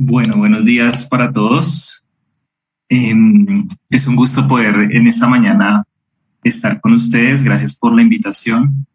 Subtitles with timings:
[0.00, 2.04] Bueno, buenos días para todos.
[2.88, 5.84] Em, es un gusto poder en esta mañana
[6.44, 7.42] estar con ustedes.
[7.42, 8.86] Gracias por la invitación.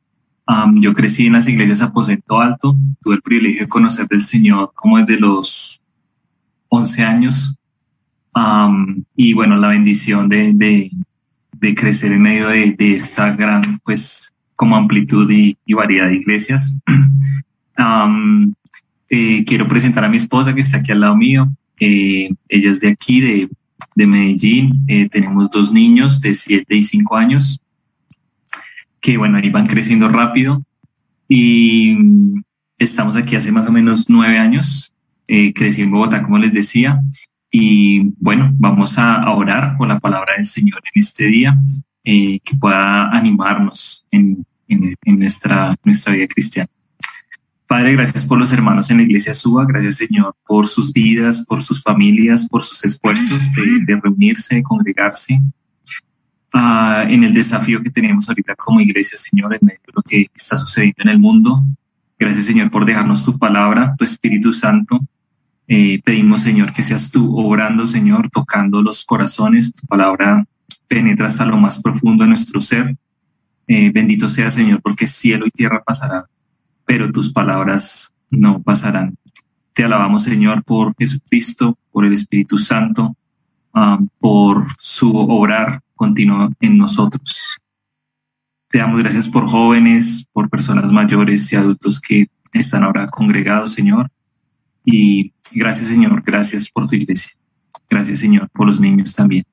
[0.75, 2.77] yo crecí en las iglesias Aposento Alto.
[3.01, 5.81] Tuve el privilegio de conocer del Señor como desde los
[6.69, 7.55] 11 años.
[9.15, 15.29] y bueno, la bendición de, de, crecer en medio de, esta gran, pues, como amplitud
[15.29, 16.79] y, variedad de iglesias.
[19.09, 21.51] Eh, quiero presentar a mi esposa que está aquí al lado mío.
[21.79, 23.49] Eh, ella es de aquí, de,
[23.95, 24.83] de Medellín.
[24.87, 27.59] Eh, tenemos dos niños de 7 y 5 años
[28.99, 30.63] que, bueno, ahí van creciendo rápido.
[31.27, 31.97] Y
[32.77, 34.93] estamos aquí hace más o menos nueve años.
[35.27, 37.01] crecí en Bogotá, como les decía.
[37.51, 41.59] Y bueno, vamos a, orar por la palabra del Señor en este día,
[42.03, 46.69] que pueda animarnos en, en, nuestra, nuestra vida cristiana.
[47.67, 51.63] Padre, gracias por los hermanos en la iglesia Suba, gracias Señor por sus vidas, por
[51.63, 55.39] sus familias, por sus esfuerzos de, reunirse, de congregarse,
[56.53, 60.27] ah, en el desafío que tenemos ahorita como iglesia, Señor, en medio de lo que
[60.35, 61.63] está sucediendo en el mundo.
[62.19, 64.99] Gracias Señor por dejarnos tu palabra, tu Espíritu Santo.
[65.67, 69.73] Eh, pedimos Señor que seas tú obrando, Señor, tocando los corazones.
[69.73, 70.45] Tu palabra
[70.87, 72.95] penetra hasta lo más profundo de nuestro ser.
[73.67, 76.23] Eh, bendito sea Señor, porque cielo y tierra pasarán,
[76.85, 79.17] pero tus palabras no pasarán.
[79.73, 83.15] Te alabamos, Señor, por Jesucristo, por el Espíritu Santo,
[83.73, 87.57] ah, por su obrar continuo en nosotros.
[88.69, 94.09] Te damos gracias por jóvenes, por personas mayores y adultos que están ahora congregados, Señor.
[94.85, 97.35] Y gracias, Señor, gracias por tu iglesia.
[97.89, 99.45] Gracias, Señor, por los niños también.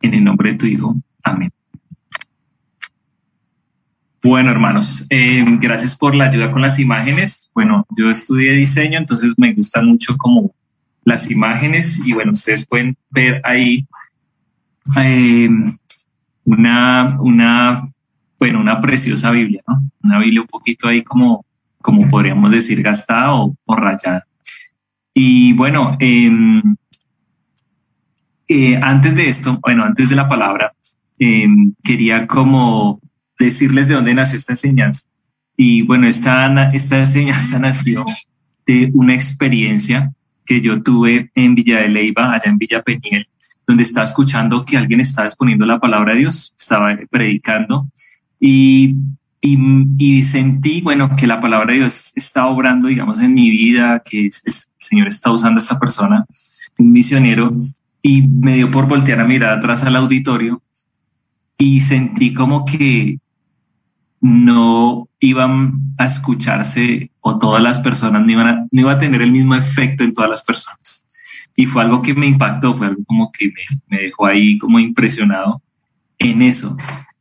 [0.00, 0.96] En el nombre de tu Hijo.
[1.22, 1.50] Amén.
[4.24, 7.50] Bueno, hermanos, eh, gracias por la ayuda con las imágenes.
[7.52, 10.54] Bueno, yo estudié diseño, entonces me gustan mucho como
[11.04, 13.86] las imágenes y bueno, ustedes pueden ver ahí
[14.96, 15.50] eh,
[16.44, 17.82] una, una,
[18.38, 19.90] bueno, una preciosa Biblia, ¿no?
[20.02, 21.44] Una Biblia un poquito ahí como,
[21.82, 24.26] como podríamos decir, gastada o, rayada.
[25.12, 26.62] Y bueno, em,
[28.48, 30.72] eh, antes de esto, bueno, antes de la palabra,
[31.18, 33.02] em, quería como
[33.44, 35.08] decirles de dónde nació esta enseñanza.
[35.56, 38.04] Y bueno, esta, esta enseñanza nació
[38.66, 40.12] de una experiencia
[40.46, 43.28] que yo tuve en Villa de Leyva, allá en Villa Peniel,
[43.66, 47.88] donde estaba escuchando que alguien estaba exponiendo la palabra de Dios, estaba predicando
[48.38, 48.96] y,
[49.40, 54.26] y, sentí, bueno, que la palabra de Dios está obrando, digamos, en mi vida, que
[54.26, 56.26] el Señor está usando a esta persona,
[56.78, 57.56] un misionero,
[58.02, 60.62] y me dio por voltear a mirar atrás al auditorio
[61.56, 63.18] y sentí como que
[64.24, 69.30] no iban a escucharse o todas las personas no iban a, iba a tener el
[69.30, 71.04] mismo efecto en todas las personas.
[71.54, 73.52] Y fue algo que me impactó, fue algo como que
[73.90, 75.60] me, dejó ahí como impresionado
[76.18, 76.74] en eso.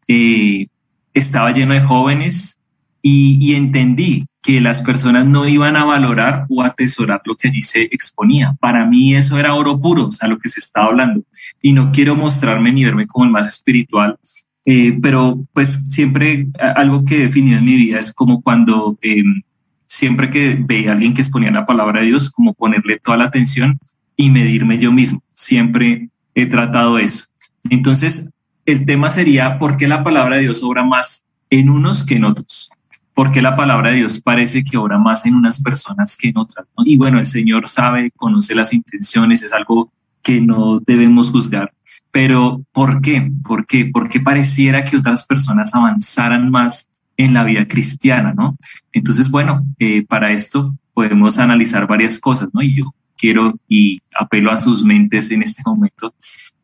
[0.07, 0.67] Eh,
[1.13, 2.57] estaba lleno de jóvenes
[3.01, 7.61] y, y, entendí que las personas no iban a valorar o atesorar lo que allí
[7.61, 8.55] se exponía.
[8.61, 11.21] Para mí eso era oro puro, o sea, lo que se estaba hablando.
[11.61, 14.17] Y no quiero mostrarme ni verme como el más espiritual,
[14.65, 19.41] eh, pero pues siempre algo que he definido en mi vida es como cuando em,
[19.85, 23.25] siempre que veía a alguien que exponía la palabra de Dios, como ponerle toda la
[23.25, 23.79] atención
[24.15, 25.21] y medirme yo mismo.
[25.33, 27.25] Siempre he tratado eso.
[27.69, 28.31] Entonces,
[28.65, 32.25] el tema sería, ¿por qué la palabra de Dios obra más en unos que en
[32.25, 32.69] otros?
[33.13, 36.37] ¿Por qué la palabra de Dios parece que obra más en unas personas que en
[36.37, 36.65] otras?
[36.85, 39.91] Y bueno, el Señor sabe, conoce las intenciones, es algo
[40.23, 41.73] que no debemos juzgar.
[42.11, 43.29] Pero ¿por qué?
[43.43, 43.89] ¿Por qué?
[43.93, 48.57] Porque pareciera que otras personas avanzaran más en la vida cristiana, ¿no?
[48.93, 52.61] Entonces, bueno, eh, para esto podemos analizar varias cosas, ¿no?
[52.61, 56.13] Y yo quiero y apelo a sus mentes en este momento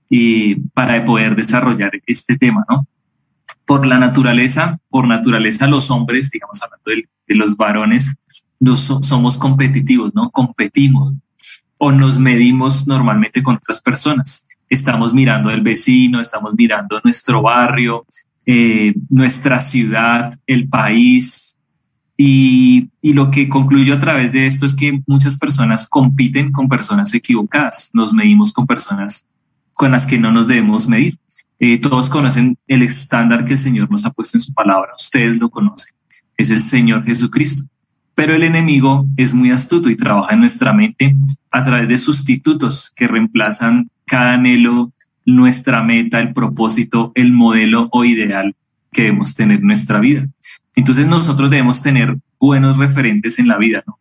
[0.09, 2.88] y para poder desarrollar este tema, ¿no?
[3.66, 8.16] Por la naturaleza, por naturaleza los hombres, digamos hablando de, de los varones,
[8.60, 10.31] nos, somos competitivos, ¿no?
[10.31, 11.13] Competimos,
[11.80, 14.46] o nos medimos normalmente con otras personas.
[14.70, 18.06] Estamos mirando el vecino, estamos mirando nuestro barrio,
[18.46, 21.58] eh, nuestra ciudad, el país.
[22.18, 26.68] Y, y, lo que concluyo a través de esto es que muchas personas compiten con
[26.68, 27.92] personas equivocadas.
[27.94, 29.25] Nos medimos con personas
[29.74, 31.18] con las que no nos debemos medir.
[31.60, 34.92] Eh, todos conocen el estándar que el Señor nos ha puesto en su palabra.
[34.98, 35.96] Ustedes lo conocen.
[36.36, 37.64] Es el Señor Jesucristo.
[38.19, 41.16] Pero el enemigo es muy astuto y trabaja en nuestra mente
[41.51, 44.92] a través de sustitutos que reemplazan cada anhelo,
[45.25, 48.57] nuestra meta, el propósito, el modelo o ideal
[48.92, 50.27] que debemos tener en nuestra vida.
[50.75, 53.98] Entonces nosotros debemos tener buenos referentes en la vida, ¿no?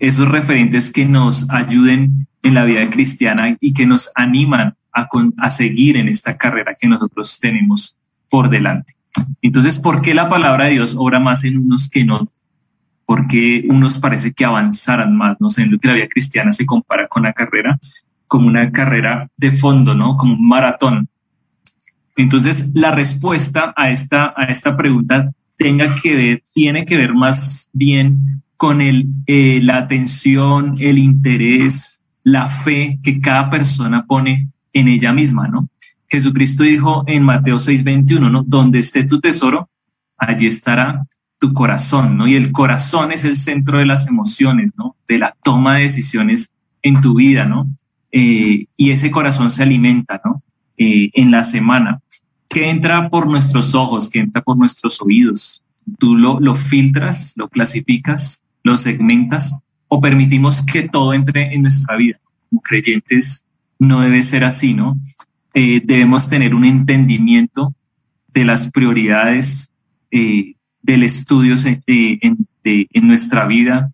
[0.00, 2.12] Esos referentes que nos ayuden
[2.42, 6.88] en la vida cristiana y que nos animan a, a seguir en esta carrera que
[6.88, 7.94] nosotros tenemos
[8.30, 8.94] por delante.
[9.42, 12.37] Entonces, ¿por qué la palabra de Dios obra más en unos que en otros?
[13.08, 17.22] Porque unos parece que avanzaran más, no sé, que la vida cristiana se compara con
[17.22, 17.78] la carrera,
[18.26, 20.18] como una carrera de fondo, ¿no?
[20.18, 21.08] Como un maratón.
[22.16, 29.06] Entonces, la respuesta a esta, a esta pregunta tiene que ver más bien con el,
[29.26, 35.70] eh, la atención, el interés, la fe que cada persona pone en ella misma, ¿no?
[36.10, 38.42] Jesucristo dijo en Mateo 6:21, ¿no?
[38.46, 39.70] Donde esté tu tesoro,
[40.18, 41.06] allí estará
[41.38, 42.26] tu corazón, ¿no?
[42.26, 44.96] Y el corazón es el centro de las emociones, ¿no?
[45.06, 46.50] De la toma de decisiones
[46.82, 47.68] en tu vida, ¿no?
[48.12, 50.42] Eh, y ese corazón se alimenta, ¿no?
[50.76, 52.00] Eh, en la semana,
[52.48, 55.62] que entra por nuestros ojos, que entra por nuestros oídos.
[55.98, 61.96] Tú lo, lo filtras, lo clasificas, lo segmentas o permitimos que todo entre en nuestra
[61.96, 62.18] vida.
[62.48, 63.44] Como creyentes
[63.78, 64.98] no debe ser así, ¿no?
[65.54, 67.74] Eh, debemos tener un entendimiento
[68.32, 69.70] de las prioridades
[70.10, 70.54] eh,
[70.88, 73.92] del estudio en, en, nuestra vida.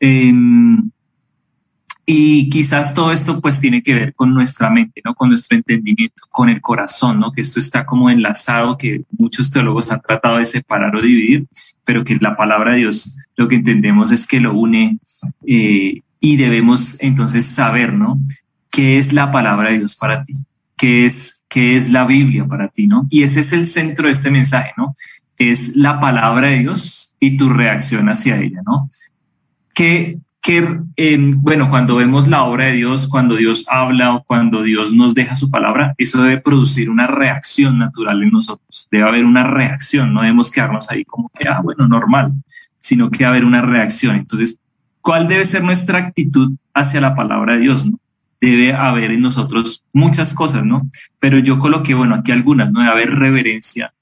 [0.00, 0.90] Em,
[2.06, 5.14] y quizás todo esto pues tiene que ver con nuestra mente, ¿no?
[5.14, 7.30] Con nuestro entendimiento, con el corazón, ¿no?
[7.32, 11.46] Que esto está como enlazado, que muchos teólogos han tratado de separar o dividir,
[11.84, 14.98] pero que la palabra de Dios lo que entendemos es que lo une
[15.46, 18.18] eh, y debemos entonces saber, ¿no?
[18.70, 20.32] ¿Qué es la palabra de Dios para ti?
[20.78, 23.06] ¿Qué es, qué es la Biblia para ti, ¿no?
[23.10, 24.94] Y ese es el centro de este mensaje, ¿no?
[25.40, 28.88] Es la palabra de Dios y tu reacción hacia ella, ¿no?
[29.74, 30.64] ¿Qué, que,
[31.36, 35.34] bueno, cuando vemos la obra de Dios, cuando Dios habla o cuando Dios nos deja
[35.34, 38.88] su palabra, eso debe producir una reacción natural en nosotros.
[38.90, 42.32] Debe haber una reacción, no debemos quedarnos ahí como que, ah, bueno, normal,
[42.80, 44.16] sino que debe haber una reacción.
[44.16, 44.60] Entonces,
[45.00, 47.84] ¿cuál debe ser nuestra actitud hacia la palabra de Dios?
[47.86, 47.98] ¿no?
[48.40, 50.88] Debe haber en nosotros muchas cosas, ¿no?
[51.18, 52.80] Pero yo coloqué, bueno, aquí algunas, ¿no?
[52.80, 53.92] Debe haber reverencia,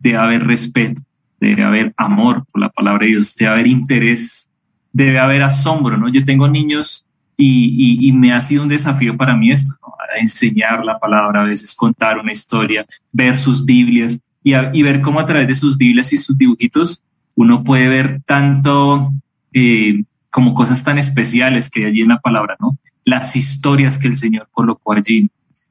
[0.00, 1.00] debe haber respeto,
[1.38, 4.50] debe haber amor por la palabra de Dios, debe haber interés
[4.92, 6.08] debe haber asombro, ¿no?
[6.08, 7.04] Yo tengo niños
[7.36, 9.94] y, me ha sido un desafío para mí esto, ¿no?
[10.20, 15.26] enseñar la palabra, a veces contar una historia, ver sus Biblias y, ver cómo a
[15.26, 17.02] través de sus Biblias y sus dibujitos
[17.36, 19.10] uno puede ver tanto
[19.52, 22.76] eh, como cosas tan especiales que hay allí en la palabra, ¿no?
[23.04, 25.30] Las historias que el Señor colocó allí,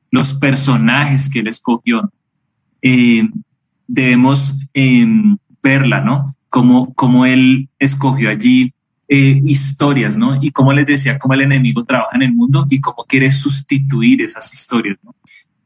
[0.10, 2.10] los personajes que Él escogió.
[2.82, 3.28] Eh,
[3.90, 6.24] debemos em, verla, ¿no?
[6.50, 8.74] Como, como Él escogió allí
[9.08, 10.42] eh, historias, ¿no?
[10.42, 14.22] Y como les decía, cómo el enemigo trabaja en el mundo y cómo quiere sustituir
[14.22, 15.16] esas historias, ¿no?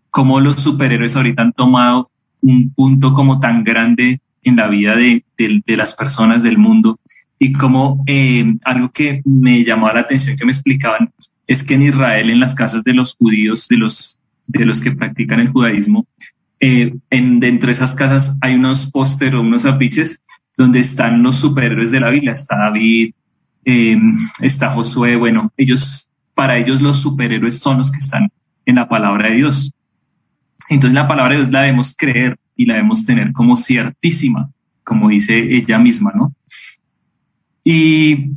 [0.10, 2.10] Cómo los superhéroes ahorita han tomado
[2.42, 5.24] un punto como tan grande en la vida de,
[5.68, 7.00] las personas del mundo
[7.40, 11.12] y como eh, algo que me llamó la atención que me explicaban
[11.48, 14.18] es que en Israel, en las casas de los judíos, de los,
[14.48, 16.06] de los que practican el judaísmo,
[16.66, 20.24] eh, en, dentro de esas casas hay unos pósteres o unos afiches
[20.56, 22.32] donde están los superhéroes de la Biblia.
[22.32, 23.12] Está David,
[23.66, 24.00] eh,
[24.40, 28.32] está Josué, bueno, ellos, para ellos los superhéroes son los que están
[28.66, 29.74] en la palabra de Dios.
[30.70, 34.50] Entonces la palabra de Dios la debemos creer y la debemos tener como ciertísima,
[34.86, 36.34] como dice ella misma, ¿no?
[37.66, 38.32] Y,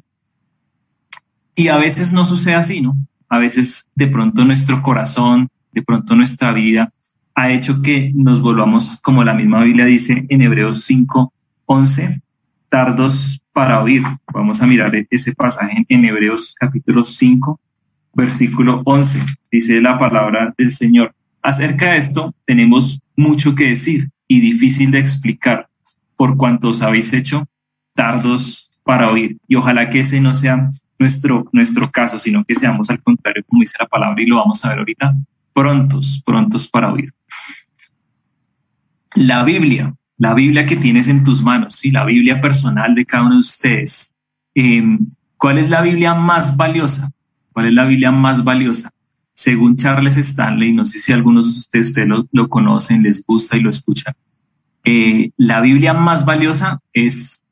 [1.55, 2.97] y a veces no sucede así, ¿no?
[3.29, 6.93] A veces de pronto nuestro corazón, de pronto nuestra vida
[7.37, 11.33] ha hecho que nos volvamos, como la misma Biblia dice en Hebreos 5,
[11.67, 12.23] 11,
[12.71, 14.03] tardos para oír.
[14.33, 17.61] Vamos a mirar ese pasaje en Hebreos capítulo 5,
[18.15, 19.21] versículo 11.
[19.53, 21.15] Dice la palabra del Señor.
[21.43, 25.69] Acerca de esto tenemos mucho que decir y difícil de explicar
[26.17, 27.45] por cuantos habéis hecho
[27.95, 29.37] tardos para oír.
[29.47, 33.61] Y ojalá que ese no sea nuestro, nuestro caso, sino que seamos al contrario, como
[33.61, 35.15] dice la palabra, y lo vamos a ver ahorita,
[35.53, 37.13] prontos, prontos para oír.
[39.15, 41.91] La Biblia la Biblia que tienes en tus manos, ¿sí?
[41.91, 44.15] la Biblia personal de cada uno de ustedes.
[44.55, 45.05] Em,
[45.37, 47.11] ¿Cuál es la Biblia más valiosa?
[47.53, 48.91] ¿Cuál es la Biblia más valiosa?
[49.35, 53.69] Según Charles Stanley, no sé si algunos de ustedes lo, conocen, les gusta y lo
[53.69, 54.15] escuchan,
[54.85, 57.43] eh, la Biblia más valiosa es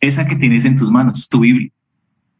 [0.00, 1.70] esa que tienes en tus manos, tu Biblia,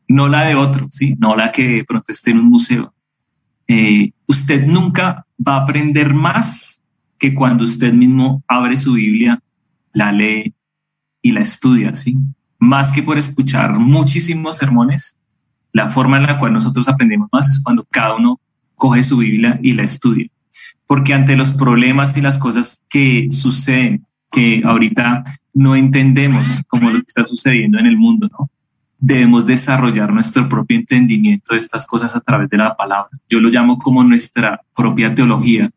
[0.09, 1.17] no la de otro, ¿sí?
[1.19, 2.93] no la que pronto esté en un museo.
[3.72, 6.80] Eh, usted nunca va a aprender más
[7.20, 9.40] que cuando usted mismo abre su Biblia,
[9.92, 10.52] la lee
[11.22, 12.16] y la estudia, ¿sí?
[12.58, 15.14] Más que por escuchar muchísimos sermones,
[15.70, 18.40] la forma en la cual nosotros aprendemos más es cuando cada uno
[18.74, 20.26] coge su Biblia y la estudia.
[20.88, 25.22] Porque ante los problemas y las cosas que suceden que ahorita
[25.54, 28.50] no entendemos como lo que está sucediendo en el mundo, ¿no?
[29.00, 33.11] Debemos desarrollar nuestro propio entendimiento de estas cosas a través de la palabra.
[33.28, 35.71] Yo lo llamo como nuestra propia teología,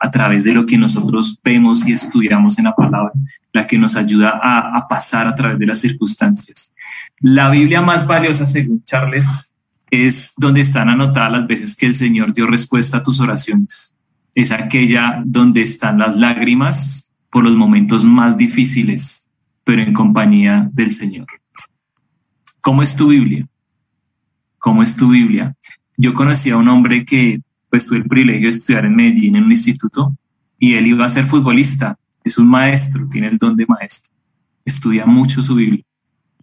[0.00, 3.12] a través de lo que nosotros vemos y estudiamos en la palabra,
[3.52, 6.72] la que nos ayuda a, pasar a través de las circunstancias.
[7.20, 9.54] La Biblia más valiosa, según Charles,
[9.90, 13.92] es donde están anotadas las veces que el Señor dio respuesta a tus oraciones.
[14.34, 19.28] Es aquella donde están las lágrimas por los momentos más difíciles,
[19.64, 21.26] pero en compañía del Señor.
[22.60, 23.46] ¿Cómo es tu Biblia?
[24.58, 25.56] ¿Cómo es tu Biblia?
[25.96, 27.40] Yo conocí a un hombre que
[27.70, 30.14] pues tuve el privilegio de estudiar en Medellín en un instituto
[30.58, 34.14] y él iba a ser futbolista, es un maestro, tiene el don de maestro,
[34.64, 35.84] estudia mucho su Biblia.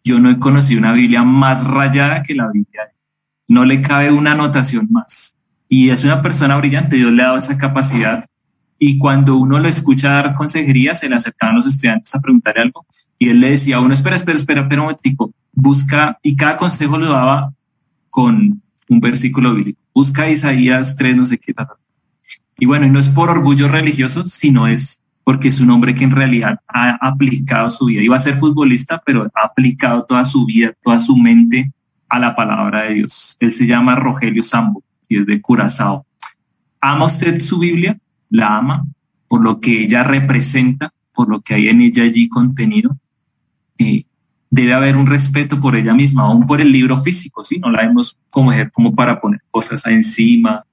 [0.03, 2.89] Yo no he conocido una Biblia más rayada que la Biblia.
[3.47, 5.35] No le cabe una anotación más.
[5.69, 8.25] Y es una persona brillante, Dios le ha dado esa capacidad.
[8.79, 12.85] Y cuando uno lo escucha dar consejería, se le acercaban los estudiantes a preguntarle algo
[13.19, 16.57] y él le decía a uno, espera, espera, espera, espera un momentico, busca, y cada
[16.57, 17.53] consejo lo daba
[18.09, 21.55] con un versículo bíblico busca Isaías 3, no sé qué.
[22.59, 26.11] Y bueno, no es por orgullo religioso, sino es porque es un hombre que en
[26.11, 28.03] realidad ha aplicado su vida.
[28.03, 31.71] Iba a ser futbolista, pero ha aplicado toda su vida, toda su mente
[32.09, 33.37] a la palabra de Dios.
[33.39, 36.05] Él se llama Rogelio Sambo y es de Curazao.
[36.79, 37.97] ¿Ama usted su Biblia?
[38.29, 38.85] ¿La ama
[39.27, 42.93] por lo que ella representa, por lo que hay en ella allí contenido?
[44.49, 47.59] Debe haber un respeto por ella misma, aún por el libro físico, ¿sí?
[47.59, 50.63] No la vemos como, como para poner cosas encima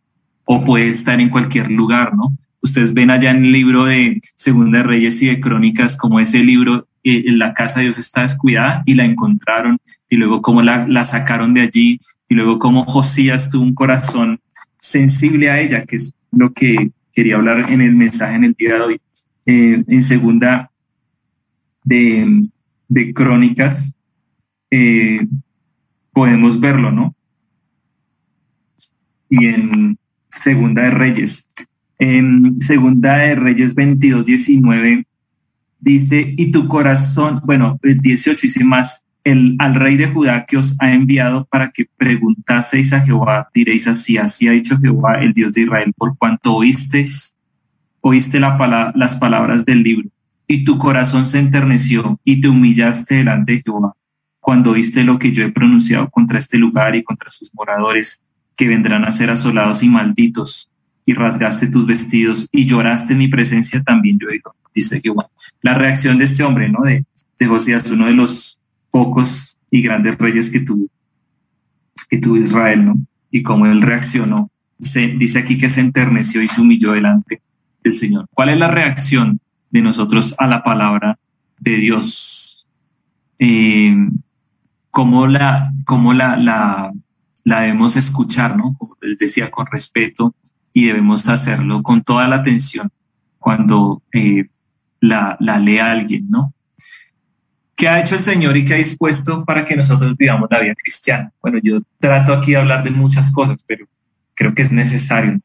[0.45, 2.37] o puede estar en cualquier lugar, ¿no?
[2.61, 6.45] Ustedes ven allá en el libro de Segunda de Reyes y de Crónicas como ese
[6.45, 9.77] libro, eh, en la casa de Dios está descuidada y la encontraron
[10.09, 14.41] y luego cómo la, la sacaron de allí y luego cómo Josías tuvo un corazón
[14.79, 18.75] sensible a ella, que es lo que quería hablar en el mensaje en el día
[18.75, 19.01] de hoy.
[19.47, 20.71] Eh, en segunda
[21.85, 22.49] de,
[22.95, 23.93] de crónicas,
[24.71, 25.27] eh,
[26.13, 27.15] podemos verlo, ¿no?
[29.29, 29.99] Y en
[30.29, 31.49] Segunda de Reyes.
[31.99, 35.07] En Segunda de Reyes 22, 19
[35.81, 40.57] dice, y tu corazón, bueno, el 18 dice más, el, al rey de Judá que
[40.57, 45.33] os ha enviado para que preguntaseis a Jehová, diréis así, así ha dicho Jehová, el
[45.33, 47.35] Dios de Israel, por cuanto oísteis,
[48.03, 50.14] oíste la las palabras del libro
[50.47, 53.95] y tu corazón se enterneció y te humillaste delante de Jehová
[54.45, 58.21] cuando oíste lo que yo he pronunciado contra este lugar y contra sus moradores,
[58.55, 60.71] que vendrán a ser asolados y malditos,
[61.07, 65.31] y rasgaste tus vestidos y lloraste en mi presencia, también yo digo, dice Jehová.
[65.63, 66.83] La reacción de este hombre, ¿no?
[66.83, 67.07] De,
[67.39, 68.59] de Josías, uno de los
[68.91, 70.89] pocos y grandes reyes que tuvo,
[72.11, 72.99] que tuvo Israel, ¿no?
[73.31, 74.51] Y cómo él reaccionó.
[74.79, 77.41] Se, dice aquí que se enterneció y se humilló delante
[77.83, 78.27] del Señor.
[78.35, 79.41] ¿Cuál es la reacción
[79.75, 81.19] de nosotros a la palabra
[81.59, 82.65] de Dios.
[83.41, 83.95] Eh,
[84.91, 86.93] cómo la, cómo la, la,
[87.45, 88.77] debemos escuchar, ¿no?
[88.79, 90.33] Como les decía, con respeto
[90.73, 92.89] y debemos hacerlo con toda la atención
[93.41, 94.47] cuando eh,
[95.01, 96.55] la, la lee alguien, ¿no?
[97.75, 100.75] ¿Qué ha hecho el Señor y qué ha dispuesto para que nosotros vivamos la vida
[100.77, 101.33] cristiana?
[101.43, 103.87] Bueno, yo trato aquí de hablar de muchas cosas, pero
[104.35, 105.41] creo que es necesario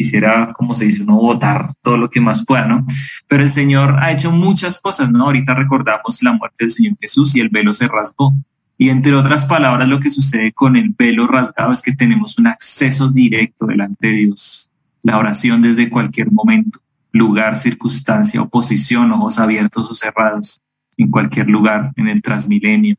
[0.00, 2.86] quisiera, como se dice, uno votar todo lo que más pueda, ¿no?
[3.28, 5.24] Pero el Señor ha hecho muchas cosas, ¿no?
[5.24, 8.34] Ahorita recordamos la muerte del Señor Jesús y el velo se rasgó.
[8.78, 12.46] Y entre otras palabras, lo que sucede con el velo rasgado es que tenemos un
[12.46, 14.70] acceso directo delante de Dios.
[15.02, 16.80] La oración desde cualquier momento,
[17.12, 20.62] lugar, circunstancia, oposición, ojos abiertos o cerrados,
[20.96, 22.96] en cualquier lugar, en el transmilenio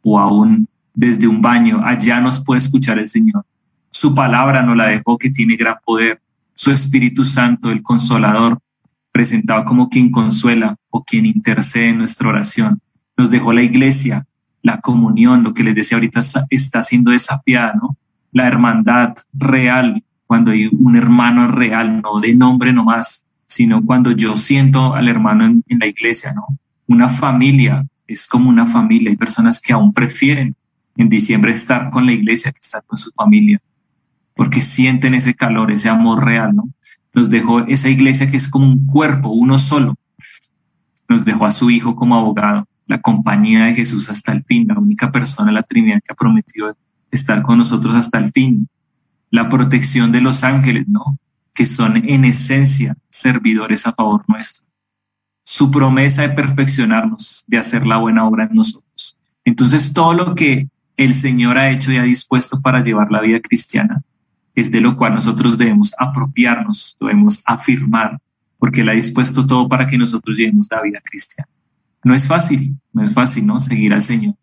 [0.00, 3.44] o aún desde un baño, allá nos puede escuchar el Señor.
[3.90, 6.18] Su palabra nos la dejó que tiene gran poder
[6.60, 8.58] su Espíritu Santo, el Consolador,
[9.12, 12.82] presentado como quien consuela o quien intercede en nuestra oración.
[13.16, 14.26] Nos dejó la iglesia,
[14.60, 17.96] la comunión, lo que les decía ahorita está siendo desafiada, ¿no?
[18.32, 24.36] La hermandad real, cuando hay un hermano real, no de nombre nomás, sino cuando yo
[24.36, 26.46] siento al hermano en, en la iglesia, ¿no?
[26.86, 29.08] Una familia es como una familia.
[29.08, 30.54] Hay personas que aún prefieren
[30.98, 33.62] en diciembre estar con la iglesia que estar con su familia
[34.40, 36.70] porque sienten ese calor, ese amor real, ¿no?
[37.12, 39.96] Nos dejó esa iglesia que es como un cuerpo, uno solo.
[41.10, 44.78] Nos dejó a su Hijo como abogado, la compañía de Jesús hasta el fin, la
[44.78, 46.74] única persona la Trinidad que ha prometido
[47.10, 48.66] estar con nosotros hasta el fin.
[49.30, 51.18] La protección de los ángeles, ¿no?
[51.52, 54.64] Que son en esencia servidores a favor nuestro.
[55.44, 59.18] Su promesa de perfeccionarnos, de hacer la buena obra en nosotros.
[59.44, 60.66] Entonces, todo lo que
[60.96, 64.02] el Señor ha hecho y ha dispuesto para llevar la vida cristiana
[64.54, 68.18] es de lo cual nosotros debemos apropiarnos, debemos afirmar
[68.60, 71.48] porque Él ha dispuesto todo para que nosotros lleguemos la vida cristiana.
[72.04, 73.58] No es fácil, no es fácil, ¿no?
[73.58, 74.34] Seguir al Señor.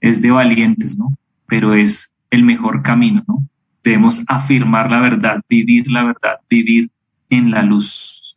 [0.00, 1.16] Es de valientes, ¿no?
[1.46, 3.46] Pero es el mejor camino, ¿no?
[3.82, 6.90] Debemos afirmar la verdad, vivir la verdad, vivir
[7.30, 8.36] en la luz.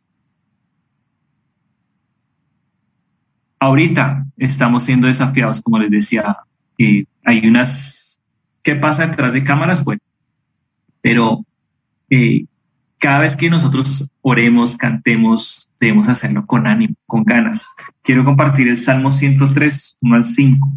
[3.58, 6.38] Ahorita estamos siendo desafiados, como les decía,
[6.78, 8.20] eh, hay unas...
[8.62, 9.84] ¿Qué pasa detrás de cámaras?
[9.84, 10.00] Bueno,
[11.04, 11.44] pero
[12.08, 12.46] eh,
[12.98, 17.74] cada vez que nosotros oremos, cantemos, debemos hacerlo con ánimo, con ganas.
[18.02, 20.72] Quiero compartir el Salmo 103, 1 al 5.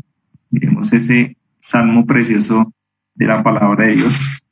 [0.50, 2.74] Miremos ese salmo precioso
[3.16, 4.44] de la palabra de Dios.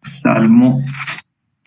[0.00, 0.78] Salmo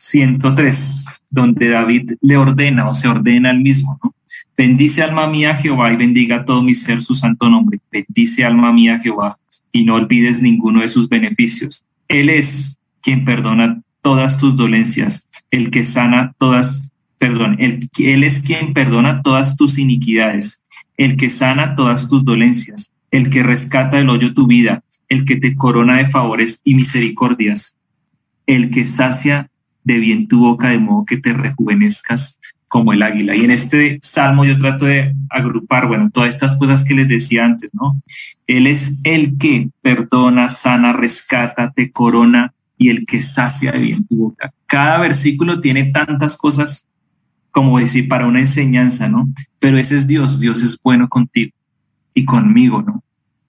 [0.04, 4.14] 103, donde David le ordena o se ordena al mismo, ¿no?
[4.58, 7.80] Bendice alma mía Jehová y bendiga todo mi ser su santo nombre.
[7.90, 9.38] Bendice alma mía Jehová
[9.72, 11.86] y no olvides ninguno de sus beneficios.
[12.10, 18.74] Él es quien perdona todas tus dolencias, el que sana todas, perdón, él es quien
[18.74, 20.62] perdona todas tus iniquidades,
[20.98, 25.38] el que sana todas tus dolencias, el que rescata del hoyo tu vida, el que
[25.38, 27.78] te corona de favores y misericordias,
[28.46, 29.50] el que sacia
[29.84, 33.36] de bien tu boca de modo que te rejuvenezcas como el águila.
[33.36, 37.46] Y en este salmo yo trato de agrupar, bueno, todas estas cosas que les decía
[37.46, 38.02] antes, ¿no?
[38.48, 44.08] Él es el que perdona, sana, rescata, te corona y el que sacia de bien
[44.08, 44.52] tu boca.
[44.66, 46.88] Cada versículo tiene tantas cosas
[47.52, 49.30] como decir para una enseñanza, ¿no?
[49.60, 51.52] Pero ese es Dios, Dios es bueno contigo
[52.16, 53.04] y conmigo, ¿no?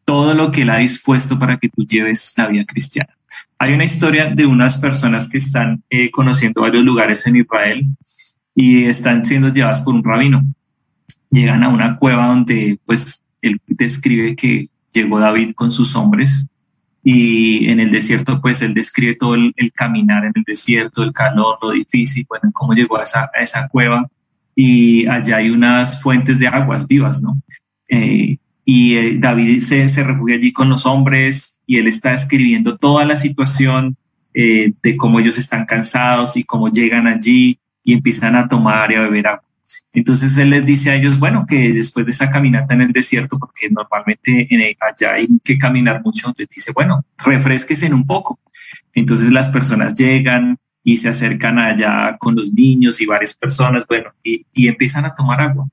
[0.04, 3.14] Todo lo que Él ha dispuesto para que tú lleves la vida cristiana.
[3.58, 7.84] Hay una historia de unas personas que están eh, conociendo varios lugares en Israel
[8.54, 10.42] y están siendo llevadas por un rabino.
[11.30, 16.48] Llegan a una cueva donde pues él describe que llegó David con sus hombres
[17.02, 21.58] y en el desierto pues él describe todo el, caminar en el desierto, el calor,
[21.60, 24.08] lo difícil, bueno, cómo llegó a esa, cueva
[24.54, 27.34] y allá hay unas fuentes de aguas vivas, ¿no?
[27.88, 33.04] Eh, y eh, David se, refugia allí con los hombres y él está escribiendo toda
[33.04, 33.96] la situación
[34.32, 38.94] eh, de cómo ellos están cansados y cómo llegan allí y empiezan a tomar y
[38.94, 39.44] a beber agua.
[39.92, 43.38] Entonces él les dice a ellos, bueno, que después de esa caminata en el desierto,
[43.38, 44.48] porque normalmente
[44.80, 48.38] allá hay que caminar mucho, les dice, bueno, refresquesen un poco.
[48.92, 54.10] Entonces las personas llegan y se acercan allá con los niños y varias personas, bueno,
[54.22, 55.66] y, empiezan a tomar agua.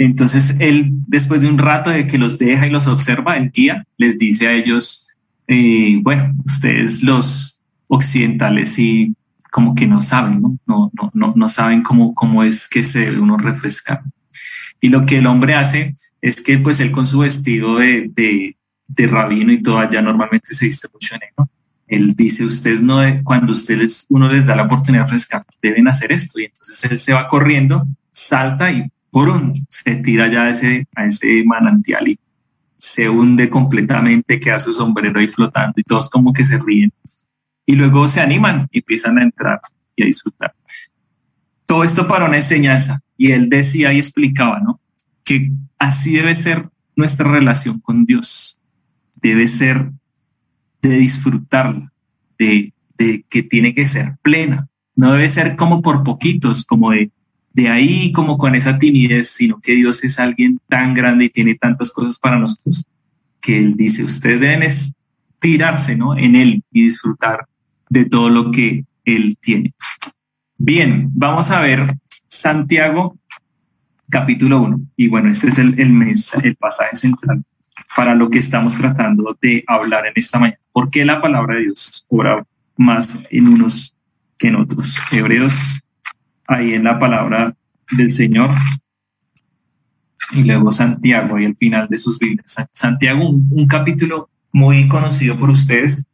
[0.00, 3.86] Entonces él, después de un rato de que los deja y los observa, el guía
[3.98, 5.14] les dice a ellos,
[5.46, 9.14] eh, bueno, ustedes los occidentales y
[9.50, 10.56] como que no saben, ¿no?
[10.66, 14.02] No, no, no, no saben cómo, cómo es que se debe uno refrescar.
[14.80, 18.10] Y lo que el hombre hace es que pues él con su vestido de,
[18.88, 21.50] de, rabino y todo allá normalmente se viste mucho negro.
[21.88, 26.10] Él dice, ustedes no, cuando ustedes, uno les da la oportunidad de refrescar, deben hacer
[26.10, 26.40] esto.
[26.40, 29.52] Y entonces él se va corriendo, salta y ¡pum!
[29.68, 32.18] se tira ya a ese, a ese manantial y
[32.78, 36.92] se hunde completamente, queda su sombrero ahí flotando y todos como que se ríen
[37.70, 39.60] y luego se animan y empiezan a entrar
[39.94, 40.52] y a disfrutar.
[41.66, 43.00] Todo esto para una enseñanza.
[43.16, 44.80] Y él decía y explicaba, ¿no?
[45.22, 48.58] Que así debe ser nuestra relación con Dios.
[49.14, 49.92] Debe ser
[50.82, 51.92] de disfrutarla,
[52.40, 54.66] de, de que tiene que ser plena.
[54.96, 57.12] No debe ser como por poquitos, como de,
[57.52, 61.54] de ahí, como con esa timidez, sino que Dios es alguien tan grande y tiene
[61.56, 62.84] tantas cosas para nosotros
[63.40, 64.62] que Él dice, ustedes deben
[65.38, 66.16] tirarse ¿no?
[66.16, 67.46] en Él y disfrutar
[67.88, 69.74] de todo lo que Él tiene.
[70.58, 71.96] Bien, vamos a ver
[72.28, 73.18] Santiago
[74.10, 74.80] capítulo 1.
[74.96, 77.42] Y bueno, este es el, el, mes, el pasaje central
[77.96, 80.60] para lo que estamos tratando de hablar en esta mañana.
[80.72, 82.44] ¿Por qué la palabra de Dios obra
[82.76, 83.94] más en unos
[84.38, 85.00] que en otros?
[85.12, 85.80] Hebreos,
[86.50, 87.54] ahí en la palabra
[87.96, 88.50] del Señor.
[90.32, 92.56] Y luego Santiago, ahí al final de sus vidas.
[92.72, 96.04] Santiago, un, capítulo muy conocido por ustedes.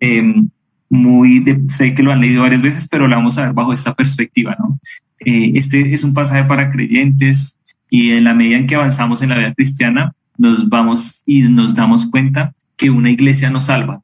[0.00, 0.48] Em,
[0.88, 3.94] muy, sé que lo han leído varias veces, pero lo vamos a ver bajo esta
[3.94, 4.78] perspectiva, ¿no?
[5.20, 7.56] Eh, este es un pasaje para creyentes
[7.90, 11.74] y en la medida en que avanzamos en la vida cristiana, nos vamos y nos
[11.74, 14.02] damos cuenta que una iglesia no salva,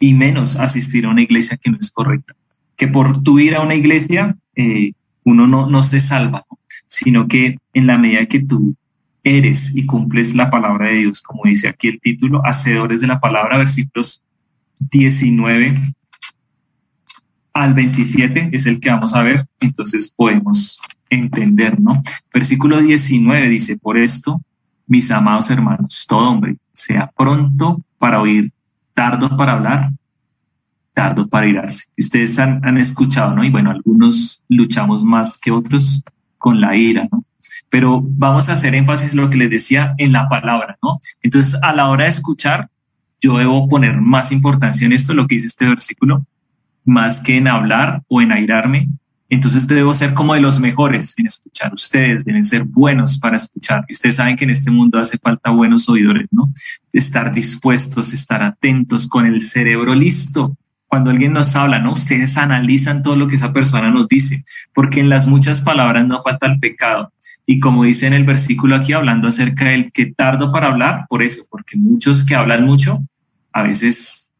[0.00, 2.34] y menos asistir a una iglesia que no es correcta.
[2.76, 4.92] Que por tu ir a una iglesia, eh,
[5.28, 6.44] uno no, no se salva,
[6.86, 8.74] sino que en la medida que tú
[9.22, 13.20] eres y cumples la palabra de Dios, como dice aquí el título, hacedores de la
[13.20, 14.22] palabra, versículos
[14.78, 15.82] 19
[17.52, 20.78] al 27 es el que vamos a ver, entonces podemos
[21.10, 22.00] entender, ¿no?
[22.32, 24.40] Versículo 19 dice, por esto,
[24.86, 28.52] mis amados hermanos, todo hombre sea pronto para oír,
[28.94, 29.90] tardo para hablar,
[30.98, 31.84] tardo para irarse.
[31.96, 33.44] Ustedes han, han escuchado, ¿no?
[33.44, 36.02] Y bueno, algunos luchamos más que otros
[36.38, 37.24] con la ira, ¿no?
[37.70, 40.98] Pero vamos a hacer énfasis en lo que les decía en la palabra, ¿no?
[41.22, 42.68] Entonces, a la hora de escuchar,
[43.20, 46.26] yo debo poner más importancia en esto, lo que dice este versículo,
[46.84, 48.88] más que en hablar o en airarme.
[49.28, 51.72] Entonces debo ser como de los mejores en escuchar.
[51.72, 53.84] Ustedes deben ser buenos para escuchar.
[53.86, 56.52] Y ustedes saben que en este mundo hace falta buenos oidores, ¿no?
[56.92, 60.56] Estar dispuestos, estar atentos, con el cerebro listo.
[60.88, 61.92] Cuando alguien nos habla, ¿no?
[61.92, 64.42] Ustedes analizan todo lo que esa persona nos dice,
[64.74, 67.12] porque en las muchas palabras no falta el pecado.
[67.46, 71.22] Y como dice en el versículo aquí hablando acerca del que tardo para hablar, por
[71.22, 73.02] eso, porque muchos que hablan mucho,
[73.52, 74.32] a veces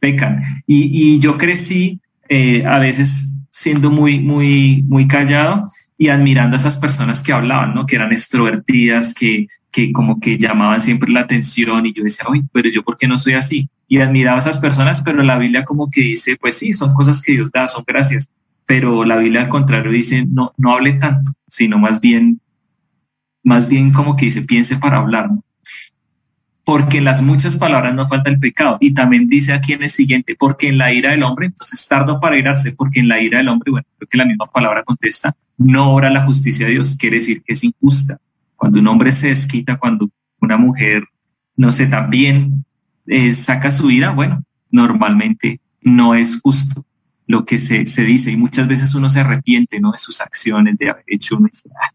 [0.00, 0.42] pecan.
[0.66, 5.62] Y, yo crecí eh, a veces siendo muy, muy, muy callado
[5.96, 7.86] y admirando a esas personas que hablaban, ¿no?
[7.86, 12.44] Que eran extrovertidas, que, que como que llamaban siempre la atención y yo decía, uy,
[12.52, 13.68] pero yo por qué no soy así?
[13.92, 17.20] Y admiraba a esas personas, pero la Biblia como que dice, pues sí, son cosas
[17.20, 18.30] que Dios da, son gracias.
[18.64, 22.40] Pero la Biblia al contrario dice, no, no hable tanto, sino más bien,
[23.44, 25.28] más bien como que dice, piense para hablar,
[26.64, 28.78] porque en las muchas palabras no falta el pecado.
[28.80, 32.18] Y también dice aquí en el siguiente, porque en la ira del hombre, entonces tardo
[32.18, 35.36] para irarse, porque en la ira del hombre, bueno, creo que la misma palabra contesta,
[35.58, 38.18] no obra la justicia de Dios, quiere decir que es injusta.
[38.56, 40.08] Cuando un hombre se desquita, cuando
[40.40, 41.04] una mujer,
[41.56, 42.64] no sé, también
[43.06, 46.84] eh, saca su ira, bueno, normalmente no es justo
[47.26, 49.92] lo que se, se, dice y muchas veces uno se arrepiente, ¿no?
[49.92, 51.48] De sus acciones, de haber hecho, uno,
[51.82, 51.90] ah,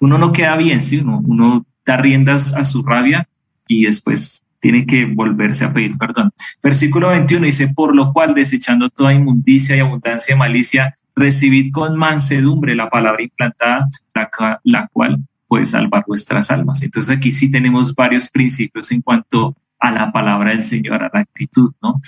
[0.00, 0.98] uno no queda bien, ¿sí?
[1.00, 3.28] Uno, da riendas a su rabia
[3.66, 6.30] y después tiene que volverse a pedir perdón.
[6.62, 11.96] Versículo 21 dice, por lo cual desechando toda inmundicia y abundancia de malicia, recibid con
[11.96, 13.86] mansedumbre la palabra implantada,
[14.64, 16.82] la, cual puede salvar vuestras almas.
[16.82, 21.20] Entonces aquí sí tenemos varios principios en cuanto a la palabra del Señor, a la
[21.20, 22.00] actitud, ¿no?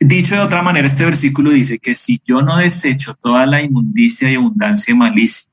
[0.00, 4.30] Dicho de otra manera, este versículo dice que si yo no desecho toda la inmundicia
[4.30, 5.50] y abundancia de malicia,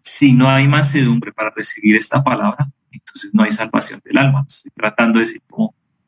[0.00, 4.44] si no hay mansedumbre para recibir esta palabra, entonces no hay salvación del alma.
[4.48, 5.42] Estoy tratando de decir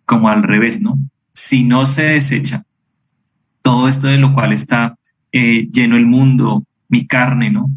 [0.07, 0.99] como, al revés, ¿no?
[1.35, 2.65] Si no se desecha
[3.61, 4.97] todo esto de lo cual está
[5.33, 7.69] eh, lleno el mundo, mi carne, ¿no?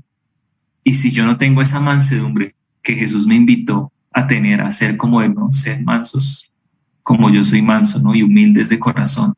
[0.84, 4.98] Y si yo no tengo esa mansedumbre que Jesús me invitó a tener, a ser
[4.98, 5.52] como Él, ¿no?
[5.52, 6.52] Ser mansos,
[7.04, 8.16] como yo soy manso, ¿no?
[8.16, 9.34] Y humildes de corazón.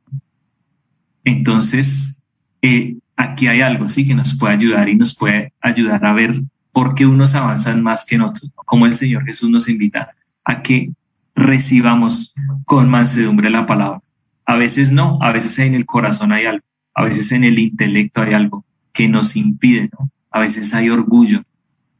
[1.24, 2.22] Entonces,
[2.62, 6.34] eh, aquí hay algo, sí, que nos puede ayudar y nos puede ayudar a ver
[6.72, 10.92] porque unos avanzan más que en otros, como el Señor Jesús nos invita a que
[11.36, 12.34] recibamos
[12.66, 14.02] con mansedumbre la palabra.
[14.46, 18.22] A veces no, a veces en el corazón hay algo, a veces en el intelecto
[18.22, 19.90] hay algo que nos impide.
[20.32, 21.44] A veces hay orgullo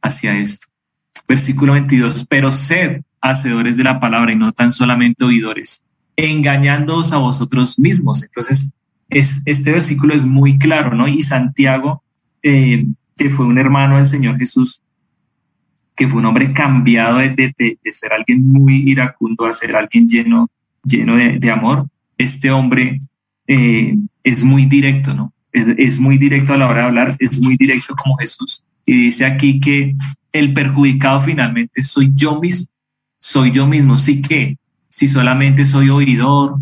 [0.00, 0.68] hacia esto.
[1.28, 5.82] Versículo 22, pero sed hacedores de la palabra y no tan solamente oidores,
[6.16, 8.24] engañándoos a vosotros mismos.
[8.24, 8.72] Entonces,
[9.08, 11.06] es, este versículo es muy claro, ¿no?
[11.06, 12.02] Y Santiago
[12.42, 12.84] eh,
[13.16, 14.82] que fue un hermano del Señor Jesús,
[15.94, 17.54] que fue un hombre cambiado de,
[17.92, 20.50] ser alguien muy iracundo a ser alguien lleno,
[20.82, 21.86] lleno de, amor,
[22.18, 22.98] este hombre
[23.46, 25.32] eh, es muy directo, ¿no?
[25.52, 28.64] Es, muy directo a la hora de hablar, es muy directo como Jesús.
[28.86, 29.94] Y dice aquí que
[30.32, 32.66] el perjudicado finalmente soy yo mismo,
[33.18, 33.96] soy yo mismo.
[33.96, 36.58] Sí que, si solamente soy oidor,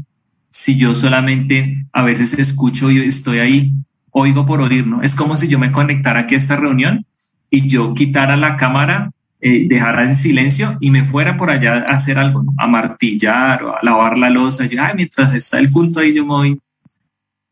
[0.50, 3.72] si yo solamente a veces escucho y estoy ahí,
[4.10, 5.02] oigo por oír, ¿no?
[5.02, 7.06] Es como si yo me conectara aquí a esta reunión
[7.50, 11.94] y yo quitara la cámara, eh, dejara en silencio y me fuera por allá a
[11.94, 12.52] hacer algo, ¿no?
[12.58, 14.66] a martillar o a lavar la losa.
[14.66, 16.60] Yo, ay, mientras está el culto ahí yo me voy.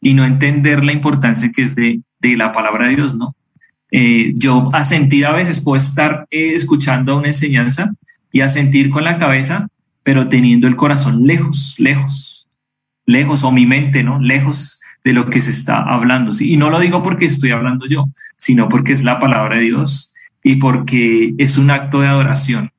[0.00, 3.34] Y no entender la importancia que es de, de la palabra de Dios, ¿no?
[3.90, 7.92] Eh, yo a sentir a veces puedo estar eh, escuchando una enseñanza
[8.32, 9.68] y a sentir con la cabeza,
[10.02, 12.48] pero teniendo el corazón lejos, lejos,
[13.06, 14.18] lejos, o mi mente, ¿no?
[14.20, 16.34] Lejos de lo que se está hablando.
[16.34, 16.52] ¿sí?
[16.52, 20.12] Y no lo digo porque estoy hablando yo, sino porque es la palabra de Dios
[20.42, 22.70] y porque es un acto de adoración.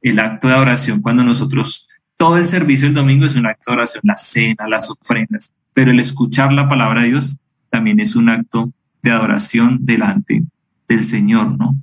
[0.00, 3.74] El acto de adoración cuando nosotros, todo el servicio del domingo es un acto de
[3.74, 7.38] adoración, la cena, las ofrendas, pero el escuchar la palabra de Dios
[7.70, 8.72] también es un acto
[9.10, 10.44] de adoración delante
[10.88, 11.76] del Señor, ¿no?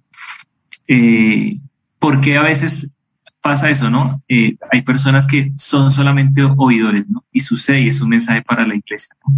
[0.87, 1.59] Eh,
[1.99, 2.95] porque a veces
[3.41, 4.21] pasa eso, ¿no?
[4.27, 7.23] Eh, hay personas que son solamente oidores, ¿no?
[7.31, 9.35] Y sucede y es un mensaje para la iglesia, ¿no?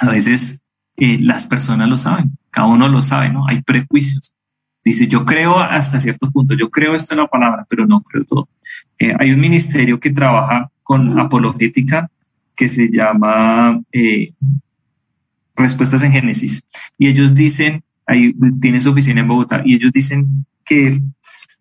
[0.00, 0.62] a veces
[0.96, 3.46] eh, las personas lo saben, cada uno lo sabe, ¿no?
[3.46, 4.32] Hay prejuicios.
[4.84, 8.24] Dice, yo creo hasta cierto punto, yo creo esto en la palabra, pero no creo
[8.24, 8.48] todo.
[8.98, 12.10] Eh, hay un ministerio que trabaja con apologética
[12.56, 13.80] que se llama
[15.56, 16.62] Respuestas en Génesis.
[16.98, 21.02] Y ellos dicen, ahí tiene su oficina en Bogotá, y ellos dicen que,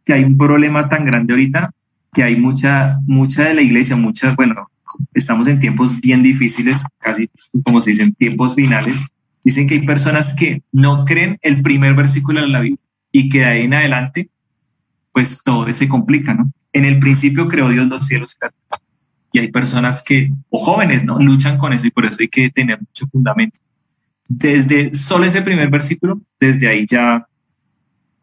[0.05, 1.71] que hay un problema tan grande ahorita
[2.13, 4.69] que hay mucha, mucha de la iglesia, mucha, bueno,
[5.13, 7.29] estamos en tiempos bien difíciles, casi
[7.63, 9.09] como se dicen, tiempos finales,
[9.43, 12.79] dicen que hay personas que no creen el primer versículo de la Biblia
[13.11, 14.29] y que de ahí en adelante,
[15.13, 16.51] pues todo se complica, ¿no?
[16.73, 18.37] En el principio creó Dios los cielos
[19.33, 21.17] y hay personas que, o jóvenes, ¿no?
[21.19, 23.59] Luchan con eso y por eso hay que tener mucho fundamento.
[24.27, 27.27] Desde solo ese primer versículo, desde ahí ya,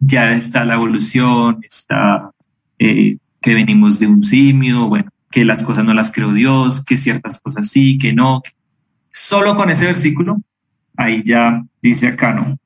[0.00, 2.30] ya está la evolución, está
[2.78, 6.96] eh, que venimos de un simio, bueno, que las cosas no las creó Dios, que
[6.96, 8.42] ciertas cosas sí, que no.
[9.10, 10.40] Solo con ese versículo,
[10.96, 12.58] ahí ya dice acá,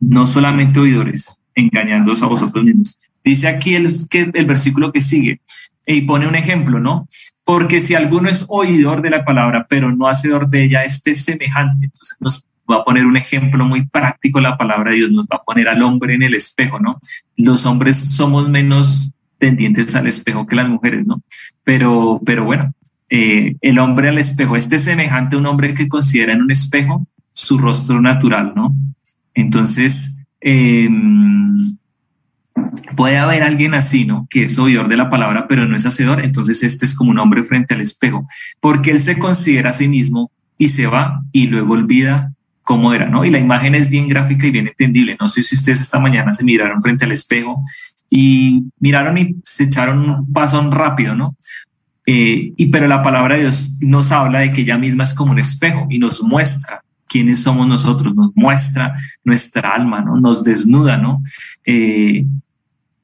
[0.00, 0.26] ¿no?
[0.26, 2.96] Solamente oidores, engañándoos a vosotros mismos.
[3.24, 5.40] Dice aquí el, que el versículo que sigue
[5.86, 7.08] y pone un ejemplo, ¿no?
[7.44, 11.24] Porque si alguno es oidor de la palabra, pero no hacedor de ella, este es
[11.24, 11.86] semejante.
[11.86, 15.36] Entonces nos va a poner un ejemplo muy práctico la palabra de Dios, nos va
[15.36, 17.00] a poner al hombre en el espejo, ¿no?
[17.36, 21.22] Los hombres somos menos tendientes al espejo que las mujeres, ¿no?
[21.64, 22.74] Pero, pero bueno,
[23.08, 26.50] eh, el hombre al espejo, este es semejante a un hombre que considera en un
[26.50, 28.74] espejo su rostro natural, ¿no?
[29.32, 30.88] Entonces, eh,
[32.96, 34.26] puede haber alguien así, ¿no?
[34.30, 36.24] Que es oidor de la palabra, pero no es hacedor.
[36.24, 38.26] Entonces, este es como un hombre frente al espejo,
[38.60, 43.08] porque él se considera a sí mismo y se va y luego olvida cómo era,
[43.08, 43.24] ¿no?
[43.24, 45.16] Y la imagen es bien gráfica y bien entendible.
[45.18, 47.62] No sé si ustedes esta mañana se miraron frente al espejo
[48.10, 51.36] y miraron y se echaron un paso rápido, ¿no?
[52.04, 55.32] Eh, y pero la palabra de Dios nos habla de que ella misma es como
[55.32, 60.20] un espejo y nos muestra quiénes somos nosotros, nos muestra nuestra alma, ¿no?
[60.20, 61.22] Nos desnuda, ¿no?
[61.64, 62.26] Eh,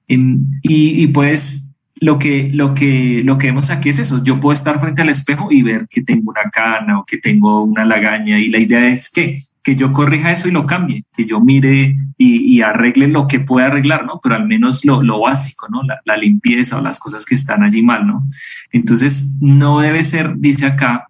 [0.06, 4.22] y, pues lo que, lo, que, lo que vemos aquí es eso.
[4.22, 7.62] Yo puedo estar frente al espejo y ver que tengo una cana o que tengo
[7.62, 11.24] una lagaña y la idea es que, que yo corrija eso y lo cambie, que
[11.24, 14.20] yo mire y, arregle lo que pueda arreglar, ¿no?
[14.22, 15.82] Pero al menos lo, lo básico, ¿no?
[15.82, 18.26] La, la, limpieza o las cosas que están allí mal, ¿no?
[18.72, 21.08] Entonces, no debe ser, dice acá,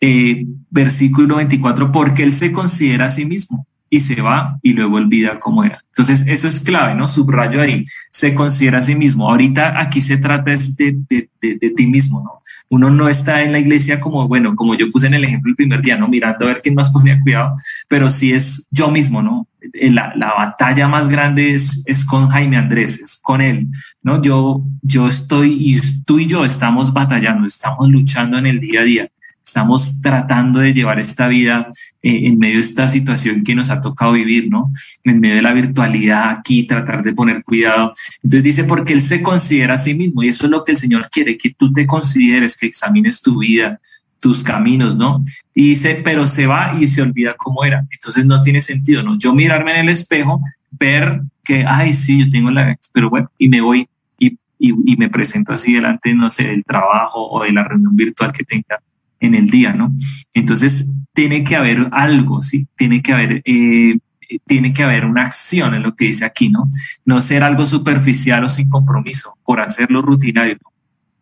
[0.00, 4.96] eh, versículo 24, porque él se considera a sí mismo y se va y luego
[4.96, 5.82] olvida cómo era.
[5.88, 7.08] Entonces, eso es clave, ¿no?
[7.08, 9.30] Subrayo ahí, se considera a sí mismo.
[9.30, 12.40] Ahorita aquí se trata de, de, de, ti mismo, ¿no?
[12.68, 15.56] Uno no está en la iglesia como, bueno, como yo puse en el ejemplo el
[15.56, 16.08] primer día, ¿no?
[16.08, 17.54] Mirando a ver quién más ponía cuidado,
[17.88, 19.48] pero sí es yo mismo, ¿no?
[19.72, 23.68] Eh, la, la batalla más grande es, es, con Jaime Andrés, es con él,
[24.02, 24.20] ¿no?
[24.20, 28.84] Yo, yo estoy y tú y yo estamos batallando, estamos luchando en el día a
[28.84, 29.10] día
[29.46, 31.68] estamos tratando de llevar esta vida
[32.02, 34.72] eh, en medio de esta situación que nos ha tocado vivir, ¿no?
[35.04, 37.92] En medio de la virtualidad aquí, tratar de poner cuidado.
[38.24, 40.78] Entonces dice, porque Él se considera a sí mismo y eso es lo que el
[40.78, 43.78] Señor quiere, que tú te consideres, que examines tu vida,
[44.18, 45.22] tus caminos, ¿no?
[45.54, 47.84] Y dice, pero se va y se olvida cómo era.
[47.92, 49.16] Entonces no tiene sentido, ¿no?
[49.16, 50.40] Yo mirarme en el espejo,
[50.72, 55.08] ver que, ay, sí, yo tengo la, pero bueno, y me voy y, y me
[55.08, 58.80] presento así delante, no sé, del trabajo o de la reunión virtual que tenga
[59.20, 59.94] en el día, ¿no?
[60.34, 62.66] Entonces, tiene que haber algo, ¿sí?
[62.76, 63.98] Tiene que haber, eh,
[64.46, 66.68] tiene que haber una acción en lo que dice aquí, ¿no?
[67.04, 70.58] No ser algo superficial o sin compromiso por hacerlo rutinario.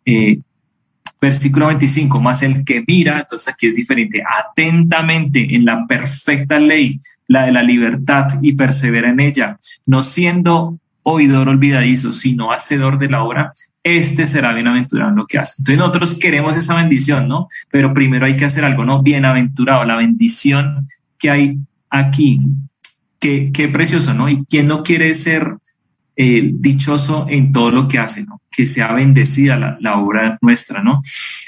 [0.04, 0.40] Eh,
[1.20, 6.98] versículo 25, más el que mira, entonces aquí es diferente, atentamente en la perfecta ley,
[7.28, 13.08] la de la libertad y persevera en ella, no siendo oidor olvidadizo, sino hacedor de
[13.08, 13.52] la obra,
[13.84, 15.56] este será bienaventurado en lo que hace.
[15.58, 17.46] Entonces nosotros queremos esa bendición, ¿no?
[17.70, 19.02] Pero primero hay que hacer algo, ¿no?
[19.02, 21.58] Bienaventurado, la bendición que hay
[21.90, 22.40] aquí.
[23.20, 24.28] Qué, qué precioso, ¿no?
[24.28, 25.58] Y quién no quiere ser
[26.16, 28.40] eh, dichoso en todo lo que hace, ¿no?
[28.50, 31.00] Que sea bendecida la, la obra nuestra, ¿no?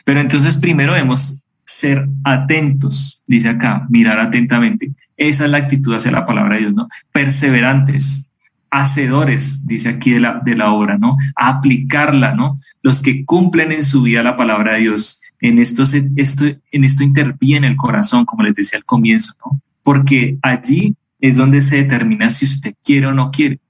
[0.05, 4.93] Pero entonces primero debemos ser atentos, dice acá, mirar atentamente.
[5.17, 6.89] Esa es la actitud hacia la palabra de Dios, ¿no?
[7.13, 8.26] Perseverantes,
[8.71, 11.17] hacedores, dice aquí de la, de la obra, ¿no?
[11.35, 12.55] A aplicarla, ¿no?
[12.83, 15.21] Los que cumplen en su vida la palabra de Dios.
[15.41, 15.85] En esto,
[16.17, 19.61] esto, en esto interviene el corazón, como les decía al comienzo, ¿no?
[19.83, 23.61] Porque allí es donde se determina si usted quiere o no quiere.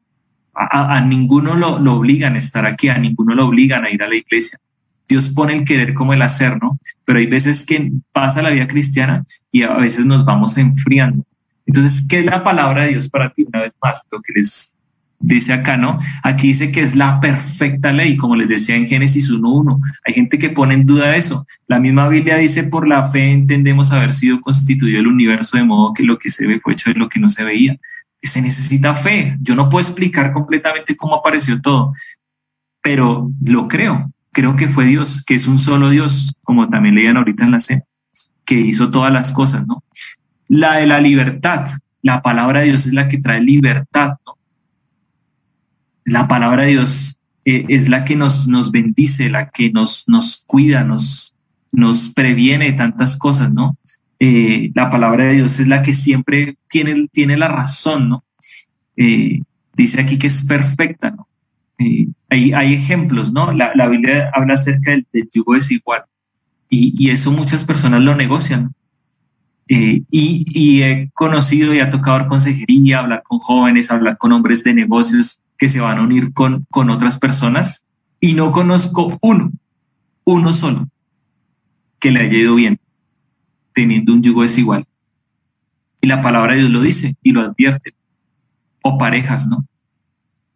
[0.59, 4.09] A, ninguno lo, lo, obligan a estar aquí, a ninguno lo obligan a ir a
[4.09, 4.59] la iglesia.
[5.07, 6.79] Dios pone el querer como el hacer, ¿no?
[7.05, 11.25] Pero hay veces que pasa la vida cristiana y a veces nos vamos enfriando.
[11.67, 13.45] Entonces, ¿qué es la palabra de Dios para ti?
[13.45, 14.76] Una vez más, lo que les
[15.19, 15.99] dice acá, ¿no?
[16.23, 19.81] Aquí dice que es la perfecta ley, como les decía en Génesis 1.1.
[20.05, 21.47] Hay gente que pone en duda eso.
[21.67, 25.95] La misma Biblia dice, por la fe entendemos haber sido constituido el universo de modo
[25.95, 27.77] que lo que se ve fue hecho de lo que no se veía.
[28.23, 29.37] Se necesita fe.
[29.41, 31.93] Yo no puedo explicar completamente cómo apareció todo,
[32.83, 34.11] pero lo creo.
[34.33, 37.59] Creo que fue Dios, que es un solo Dios, como también leían ahorita en la
[37.59, 37.83] cena,
[38.45, 39.83] que hizo todas las cosas, ¿no?
[40.49, 41.67] La de la libertad.
[42.03, 44.13] La palabra de Dios es la que trae libertad.
[46.07, 50.45] La palabra de Dios eh, es la que nos, nos bendice, la que nos, nos
[50.47, 51.35] cuida, nos,
[51.73, 53.77] nos previene de tantas cosas, ¿no?
[54.19, 58.25] Eh, la palabra de Dios es la que siempre tiene, tiene la razón, ¿no?
[58.97, 59.43] Eh,
[59.75, 61.29] dice aquí que es perfecta, ¿no?
[62.31, 63.53] Hay, hay, ejemplos, ¿no?
[63.53, 66.05] La, la, Biblia habla acerca del, yugo desigual
[66.71, 68.73] y, y, eso muchas personas lo negocian.
[69.69, 74.65] y, y, he conocido y ha tocado dar consejería, hablar con jóvenes, hablar con hombres
[74.65, 77.85] de negocios que se van a unir con, con otras personas
[78.21, 79.53] y no conozco uno,
[80.25, 80.89] uno solo,
[81.99, 82.79] que le haya ido bien
[83.77, 84.87] teniendo un yugo desigual.
[86.01, 87.95] Y la palabra de Dios lo dice y lo advierte.
[88.83, 89.67] O parejas, ¿no?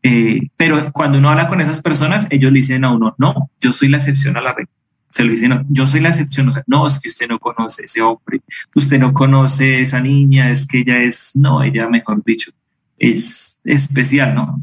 [0.02, 3.74] Eh, pero cuando uno habla con esas personas, ellos le dicen a uno, no, yo
[3.74, 4.72] soy la excepción a la regla.
[5.10, 6.48] Se lo dicen, yo soy la excepción.
[6.48, 8.40] O sea, no, es que usted no conoce ese hombre,
[8.74, 12.52] usted no conoce esa niña, es que ella es, no, ella, mejor dicho,
[12.98, 14.60] es especial, ¿no?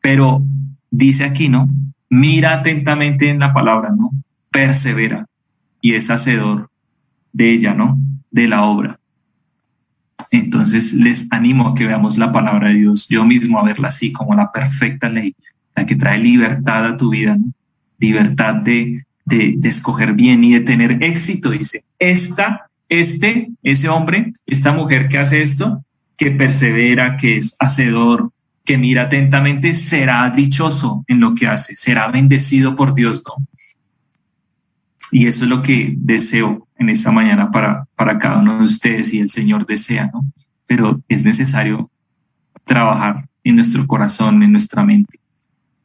[0.00, 0.42] Pero
[0.90, 1.68] dice aquí, ¿no?
[2.08, 4.10] Mira atentamente en la palabra, ¿no?
[4.50, 5.26] Persevera
[5.80, 6.70] y es hacedor
[7.32, 7.98] de ella, ¿no?
[8.30, 8.98] De la obra.
[10.30, 14.12] Entonces les animo a que veamos la palabra de Dios, yo mismo a verla así
[14.12, 15.34] como la perfecta ley,
[15.74, 17.36] la que trae libertad a tu vida,
[17.98, 21.50] libertad de, de, de, escoger bien y de tener éxito.
[21.50, 25.80] Dice, esta, este, ese hombre, esta mujer que hace esto,
[26.16, 28.30] que persevera, que es hacedor,
[28.64, 33.44] que mira atentamente, será dichoso en lo que hace, será bendecido por Dios, ¿no?
[35.12, 39.12] Y eso es lo que deseo en esta mañana para, para cada uno de ustedes
[39.12, 40.24] y el Señor desea, ¿no?
[40.66, 41.90] Pero es necesario
[42.64, 45.18] trabajar en nuestro corazón, en nuestra mente.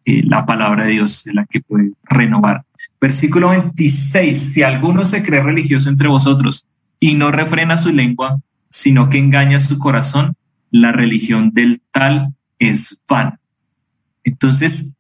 [0.06, 2.64] Eh, la palabra de Dios es la que puede renovar.
[3.02, 6.68] Versículo 26, si alguno se cree religioso entre vosotros
[7.00, 10.36] y no refrena su lengua, sino que engaña su corazón,
[10.70, 13.40] la religión del tal es van.
[14.24, 14.96] Entonces,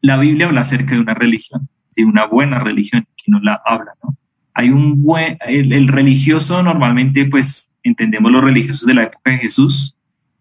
[0.00, 3.92] la Biblia habla acerca de una religión, de una buena religión, que no la habla,
[4.02, 4.16] ¿no?
[4.54, 9.96] Hay un buen, el, religioso normalmente, pues entendemos los religiosos de la época de Jesús,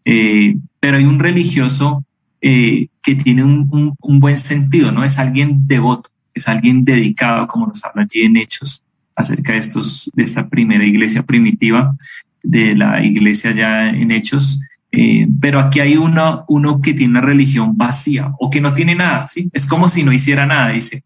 [0.05, 2.05] eh, pero hay un religioso
[2.41, 5.03] eh, que tiene un, un, buen sentido, ¿no?
[5.03, 8.83] Es alguien devoto, es alguien dedicado, como nos habla allí en Hechos,
[9.15, 11.95] acerca de, estos, de esta primera iglesia primitiva,
[12.43, 14.61] de la iglesia ya en Hechos,
[14.95, 18.95] eh, pero aquí hay uno, uno que tiene una religión vacía o que no tiene
[18.95, 19.49] nada, ¿sí?
[19.53, 21.03] Es como si no hiciera nada, dice.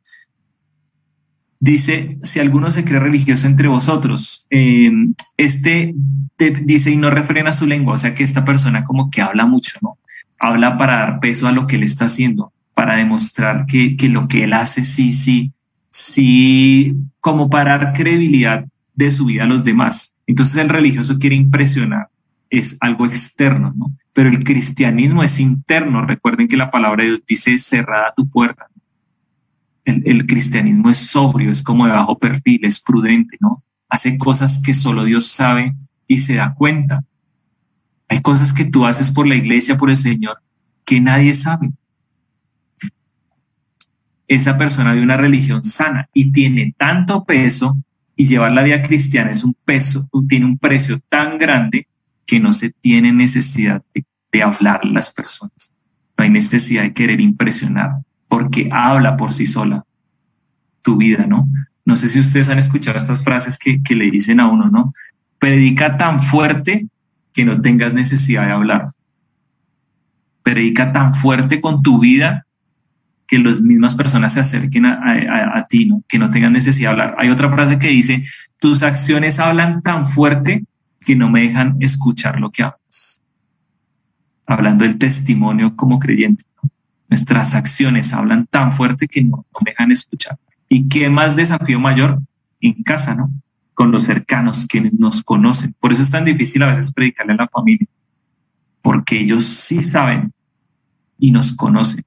[1.60, 4.92] Dice, si alguno se cree religioso entre vosotros, eh,
[5.36, 5.94] este
[6.64, 9.78] dice y no refrena su lengua, o sea que esta persona como que habla mucho,
[9.82, 9.98] ¿no?
[10.40, 14.30] Habla para dar peso a lo que él está haciendo, para demostrar que, que lo
[14.30, 15.52] que él hace sí, sí,
[15.90, 20.14] sí, como para dar credibilidad de su vida a los demás.
[20.28, 22.08] Entonces el religioso quiere impresionar
[22.50, 23.96] es algo externo, ¿no?
[24.14, 26.06] Pero el cristianismo es interno.
[26.06, 28.68] Recuerden que la palabra de Dios dice cerrada tu puerta.
[29.86, 33.64] El, cristianismo es sobrio, es como de bajo perfil, es prudente, ¿no?
[33.88, 35.76] Hace cosas que solo Dios sabe
[36.08, 37.04] y se da cuenta.
[38.08, 40.42] Hay cosas que tú haces por la iglesia, por el Señor,
[40.86, 41.72] que nadie sabe.
[44.28, 47.76] Esa persona de una religión sana y tiene tanto peso
[48.16, 51.88] y llevar la vida cristiana es un peso, tiene un precio tan grande
[52.30, 53.82] que no se tiene necesidad
[54.32, 55.72] de, hablar las personas.
[56.16, 57.94] No hay necesidad de querer impresionar,
[58.28, 59.84] porque habla por sí sola
[60.84, 61.50] tu vida, ¿no?
[61.86, 64.94] No sé si ustedes han escuchado estas frases que, que le dicen a uno, ¿no?
[65.40, 66.86] Predica tan fuerte
[67.34, 68.86] que no tengas necesidad de hablar.
[70.44, 72.46] Predica tan fuerte con tu vida
[73.26, 76.04] que las mismas personas se acerquen a, a, a, ti, ¿no?
[76.08, 77.16] que no tengan necesidad de hablar.
[77.18, 78.24] Hay otra frase que dice,
[78.60, 80.64] tus acciones hablan tan fuerte
[81.10, 83.20] que no me dejan escuchar lo que hablas.
[84.46, 86.46] Hablando del testimonio como creyente,
[87.10, 90.38] nuestras acciones hablan tan fuerte que no, me dejan escuchar.
[90.70, 92.22] ¿Y qué más desafío mayor?
[92.62, 93.32] En casa, ¿no?
[93.74, 95.74] Con los cercanos, quienes nos conocen.
[95.80, 97.88] Por eso es tan difícil a veces predicarle a la familia,
[98.84, 100.32] porque ellos sí saben
[101.18, 102.04] y nos conocen.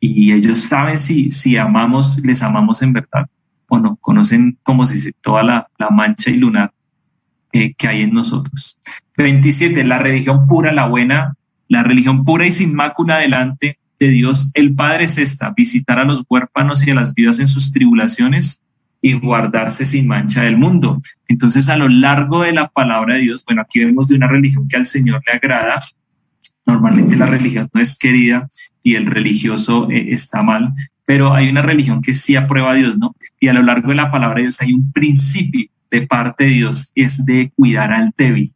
[0.00, 3.26] Y ellos saben si, si amamos, les amamos en verdad
[3.68, 3.96] o no.
[3.96, 6.74] Conocen como si toda la, la mancha y lunar
[7.52, 8.78] eh, que hay en nosotros.
[9.16, 9.84] 27.
[9.84, 11.34] La religión pura, la buena,
[11.68, 16.04] la religión pura y sin mácula delante de Dios, el Padre es esta, visitar a
[16.04, 18.62] los huérfanos y a las vidas en sus tribulaciones
[19.00, 21.00] y guardarse sin mancha del mundo.
[21.26, 24.68] Entonces, a lo largo de la palabra de Dios, bueno, aquí vemos de una religión
[24.68, 25.82] que al Señor le agrada.
[26.66, 28.48] Normalmente la religión no es querida
[28.82, 30.70] y el religioso eh, está mal,
[31.06, 33.16] pero hay una religión que sí aprueba a Dios, ¿no?
[33.40, 36.50] Y a lo largo de la palabra de Dios hay un principio de parte de
[36.50, 38.52] Dios es de cuidar al débil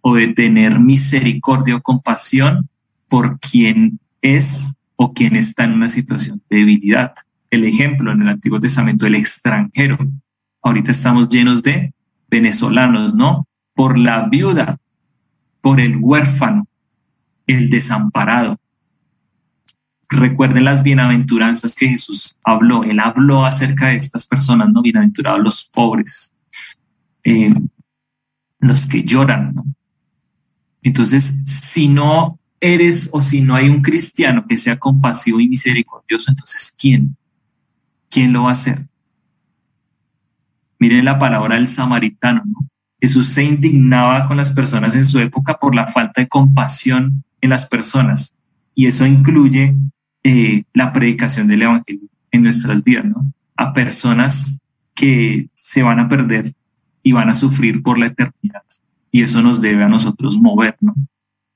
[0.00, 2.68] o de tener misericordia o compasión
[3.08, 7.14] por quien es o quien está en una situación de debilidad.
[7.50, 9.98] El ejemplo en el Antiguo Testamento, el extranjero.
[10.62, 11.92] Ahorita estamos llenos de
[12.30, 13.46] venezolanos, ¿no?
[13.74, 14.78] Por la viuda,
[15.60, 16.66] por el huérfano,
[17.46, 18.58] el desamparado.
[20.08, 22.84] Recuerden las bienaventuranzas que Jesús habló.
[22.84, 24.82] Él habló acerca de estas personas, ¿no?
[24.82, 26.31] Bienaventurados los pobres,
[27.24, 27.48] eh,
[28.58, 29.54] los que lloran.
[30.82, 36.30] Entonces, si no eres o si no hay un cristiano que sea compasivo y misericordioso,
[36.30, 37.16] entonces ¿quién?
[38.08, 38.86] ¿Quién lo va a hacer?
[40.78, 42.68] Miren la palabra del samaritano, ¿no?
[43.00, 47.50] Jesús se indignaba con las personas en su época por la falta de compasión en
[47.50, 48.32] las personas.
[48.76, 49.74] Y eso incluye
[50.22, 53.32] eh, la predicación del Evangelio en nuestras vidas, ¿no?
[53.56, 54.60] A personas
[54.94, 56.54] que se van a perder
[57.02, 58.62] y van a sufrir por la eternidad.
[59.10, 60.94] Y eso nos debe a nosotros mover, ¿no?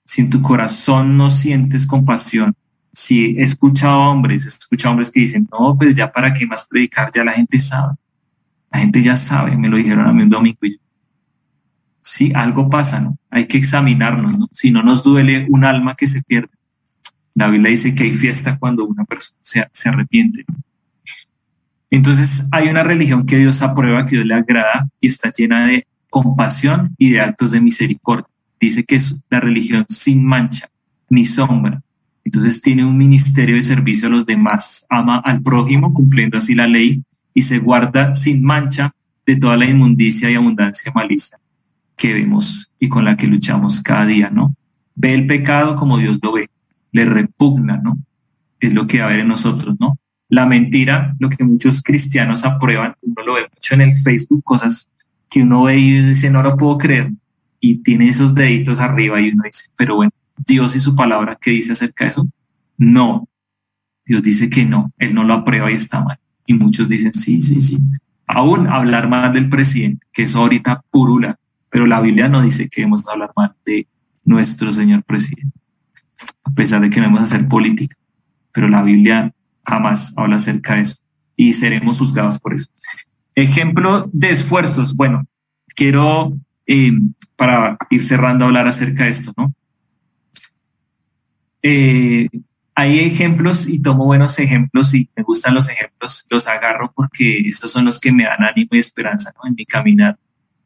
[0.05, 2.55] Si en tu corazón no sientes compasión,
[2.93, 6.66] si he escuchado hombres, he escuchado hombres que dicen, no, pues ya para qué más
[6.68, 7.95] predicar, ya la gente sabe.
[8.72, 10.78] La gente ya sabe, me lo dijeron a mí un domingo y yo,
[12.01, 13.18] sí, algo pasa, ¿no?
[13.30, 14.49] Hay que examinarnos, ¿no?
[14.53, 16.51] Si no nos duele un alma que se pierde.
[17.34, 20.45] La Biblia dice que hay fiesta cuando una persona se, se arrepiente.
[20.49, 20.57] ¿no?
[21.91, 25.87] Entonces hay una religión que Dios aprueba, que Dios le agrada y está llena de
[26.11, 28.26] compasión y de actos de misericordia.
[28.59, 30.68] Dice que es la religión sin mancha
[31.09, 31.82] ni sombra.
[32.24, 36.66] Entonces tiene un ministerio de servicio a los demás, ama al prójimo cumpliendo así la
[36.66, 37.03] ley
[37.34, 38.93] y se guarda sin mancha
[39.24, 41.39] de toda la inmundicia y abundancia malicia
[41.97, 44.55] que vemos y con la que luchamos cada día, ¿no?
[44.95, 46.49] Ve el pecado como Dios lo ve,
[46.93, 47.99] le repugna, ¿no?
[48.61, 49.99] Es lo que va a ver en nosotros, ¿no?
[50.29, 54.89] La mentira, lo que muchos cristianos aprueban, uno lo ve mucho en el Facebook, cosas
[55.31, 57.12] que uno ve y dice, no lo puedo creer,
[57.61, 60.12] y tiene esos deditos arriba y uno dice, pero bueno,
[60.47, 62.29] Dios y su palabra, ¿qué dice acerca de eso?
[62.79, 63.29] No,
[64.05, 66.18] Dios dice que no, Él no lo aprueba y está mal.
[66.47, 67.79] Y muchos dicen, sí, sí, sí.
[68.27, 71.39] Aún hablar mal del presidente, que eso ahorita purula,
[71.70, 73.87] pero la Biblia no dice que debemos hablar mal de
[74.24, 75.59] nuestro señor presidente,
[76.45, 77.97] a pesar de que debemos hacer política,
[78.53, 79.33] pero la Biblia
[79.66, 80.96] jamás habla acerca de eso
[81.36, 82.70] y seremos juzgados por eso.
[83.34, 84.96] Ejemplo de esfuerzos.
[84.96, 85.26] Bueno,
[85.74, 86.36] quiero,
[86.66, 86.92] eh,
[87.36, 89.54] para ir cerrando, hablar acerca de esto, ¿no?
[91.62, 92.28] Eh,
[92.76, 97.72] hay ejemplos y tomo buenos ejemplos y me gustan los ejemplos, los agarro porque estos
[97.72, 99.48] son los que me dan ánimo y esperanza ¿no?
[99.48, 100.18] en mi caminar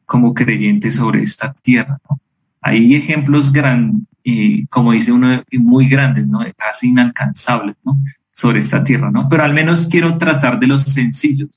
[0.05, 1.97] como creyente sobre esta tierra.
[2.09, 2.19] ¿no?
[2.61, 6.41] Hay ejemplos gran, eh, como dice uno, muy grandes, ¿no?
[6.57, 7.97] casi inalcanzables ¿no?
[8.31, 9.27] Sobre esta tierra, ¿no?
[9.29, 11.49] pero al menos quiero tratar de los sencillos.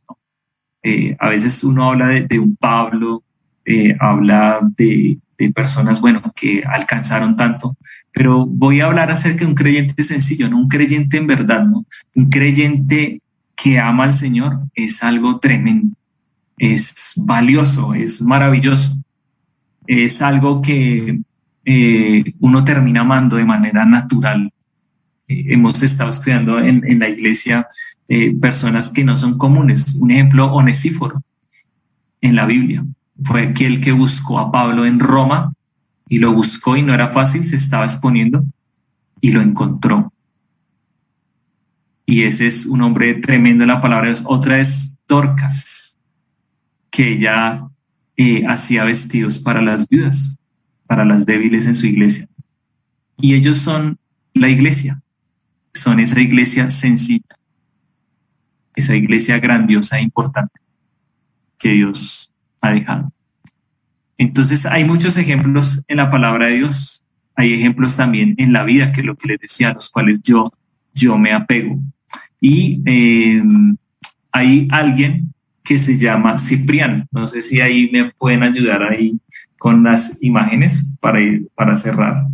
[0.83, 3.23] Eh, a veces uno habla de, un Pablo,
[3.65, 7.75] eh, habla de, de, personas, bueno, que alcanzaron tanto,
[8.13, 10.59] pero voy a hablar acerca de un creyente sencillo, ¿no?
[10.59, 11.87] Un creyente en verdad, ¿no?
[12.15, 13.23] Un creyente
[13.57, 15.95] que ama al Señor es algo tremendo
[16.59, 18.97] es valioso, es maravilloso.
[19.87, 21.21] Es algo que
[21.65, 24.53] eh, uno termina amando de manera natural.
[25.27, 27.67] Hemos estado estudiando en, la iglesia
[28.09, 29.97] eh, personas que no son comunes.
[30.01, 31.23] Un ejemplo, Onesíforo
[32.21, 32.85] en la Biblia.
[33.23, 35.53] Fue aquel que buscó a Pablo en Roma
[36.09, 38.45] y lo buscó y no era fácil, se estaba exponiendo
[39.21, 40.13] y lo encontró.
[42.07, 44.13] Y ese es un hombre tremendo en la palabra.
[44.25, 45.97] Otra es Dorcas
[46.91, 47.67] que ella
[48.17, 50.39] eh, hacía vestidos para las viudas,
[50.87, 52.29] para las débiles en su iglesia.
[53.17, 53.99] Y ellos son
[54.35, 55.03] la iglesia,
[55.75, 57.37] son esa iglesia sencilla,
[58.77, 60.61] esa iglesia grandiosa e importante
[61.59, 63.13] que Dios ha dejado.
[64.17, 67.05] Entonces hay muchos ejemplos en la palabra de Dios,
[67.35, 70.23] hay ejemplos también en la vida, que es lo que les decía, a los cuales
[70.23, 70.51] yo,
[70.95, 71.79] yo me apego.
[72.41, 73.43] Y eh,
[74.31, 77.07] hay alguien que se llama Cipriano.
[77.11, 79.19] No sé si ahí me pueden ayudar ahí
[79.59, 82.27] con las imágenes para, ir, para cerrar.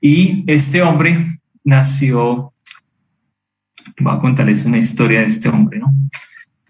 [0.00, 1.18] Y este hombre
[1.66, 2.54] nació,
[4.00, 5.92] voy a contarles una historia de este hombre, ¿no?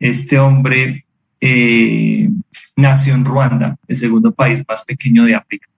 [0.00, 1.06] Este hombre
[1.40, 2.28] eh,
[2.76, 5.68] nació en Ruanda, el segundo país más pequeño de África.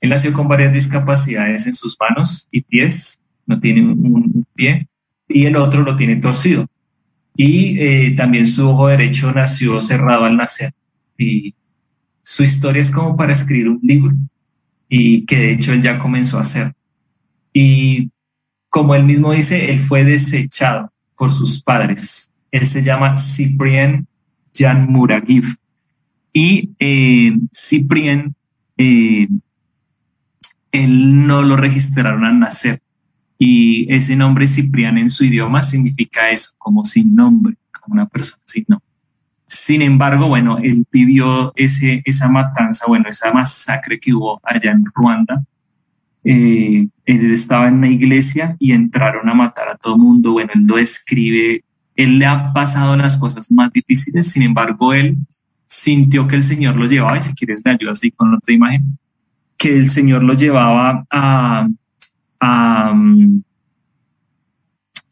[0.00, 4.88] Él nació con varias discapacidades en sus manos y pies, no tiene un pie,
[5.28, 6.66] y el otro lo tiene torcido
[7.36, 10.72] y eh, también su ojo derecho nació cerrado al nacer.
[11.16, 11.54] Y
[12.22, 14.14] su historia es como para escribir un libro
[14.88, 16.74] y que de hecho él ya comenzó a hacer.
[17.52, 18.10] Y
[18.72, 22.30] como él mismo dice, él fue desechado por sus padres.
[22.50, 24.06] Él se llama Cyprien
[24.54, 25.44] Jan Muragiv.
[26.32, 28.34] Y eh, Cyprien,
[28.78, 29.28] eh,
[30.72, 32.80] él no lo registraron al nacer.
[33.38, 38.42] Y ese nombre Cipriano en su idioma significa eso, como sin nombre, como una persona
[38.46, 38.88] sin nombre.
[39.46, 44.86] Sin embargo, bueno, él vivió ese, esa matanza, bueno, esa masacre que hubo allá en
[44.94, 45.44] Ruanda.
[46.24, 50.32] Eh, él estaba en una iglesia y entraron a matar a todo mundo.
[50.32, 51.64] Bueno, él lo escribe,
[51.96, 55.16] él le ha pasado las cosas más difíciles, sin embargo, él
[55.66, 58.98] sintió que el Señor lo llevaba, y si quieres me ayudas ahí con otra imagen,
[59.56, 61.68] que el Señor lo llevaba a,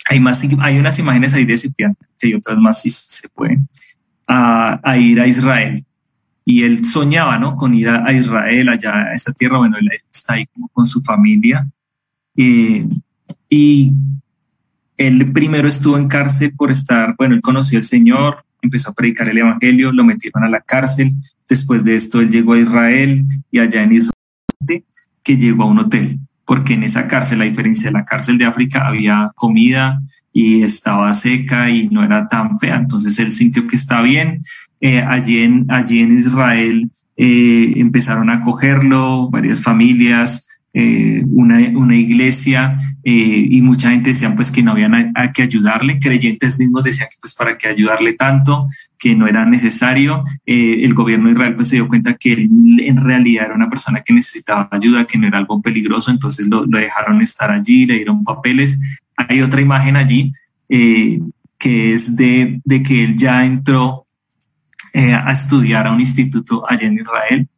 [0.09, 3.69] hay, más, hay unas imágenes ahí de Cipriano, que hay otras más si se pueden,
[4.27, 5.85] a, ir a Israel.
[6.51, 7.57] Y él soñaba, ¿no?
[7.57, 11.65] Con ir a, Israel, allá a esa tierra, bueno, él está ahí con su familia.
[12.37, 12.89] Eh,
[13.49, 13.93] y
[14.97, 19.29] él primero estuvo en cárcel por estar, bueno, él conoció al Señor, empezó a predicar
[19.29, 21.13] el Evangelio, lo metieron a la cárcel.
[21.49, 24.85] Después de esto, él llegó a Israel y allá en Israel,
[25.23, 28.47] que llegó a un hotel, porque en esa cárcel, a diferencia de la cárcel de
[28.47, 30.01] África, había comida
[30.33, 32.77] y estaba seca y no era tan fea.
[32.77, 34.39] Entonces él sintió que está bien.
[34.81, 41.97] Eh, allí, en, allí en Israel eh, empezaron a cogerlo varias familias, eh, una, una,
[41.97, 47.09] iglesia y mucha gente decían pues que no habían a, que ayudarle, creyentes mismos decían
[47.11, 48.67] que pues para qué ayudarle tanto,
[48.97, 50.23] que no era necesario.
[50.47, 54.15] El gobierno de Israel pues se dio cuenta que en realidad era una persona que
[54.15, 58.23] necesitaba ayuda, que no era algo peligroso, entonces lo, lo dejaron estar allí, le dieron
[58.23, 58.79] papeles.
[59.29, 60.33] Hay otra imagen allí
[60.69, 64.05] que es de, de que él ya entró
[64.93, 67.49] eh, a estudiar a un instituto allá en Israel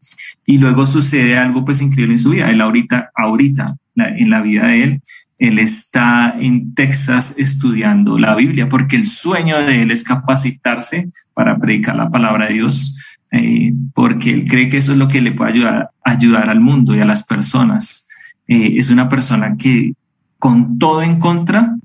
[0.45, 2.51] y luego sucede algo pues increíble en su vida.
[2.51, 5.03] Él ahorita, ahorita en la vida de él,
[5.39, 11.57] él está en Texas estudiando la Biblia porque el sueño de él es capacitarse para
[11.59, 12.99] predicar la palabra de Dios.
[13.31, 16.95] Eh, porque él cree que eso es lo que le puede ayudar, ayudar al mundo
[16.95, 18.09] y a las personas.
[18.47, 19.95] Eh, es una persona que
[20.43, 21.79] con todo en contra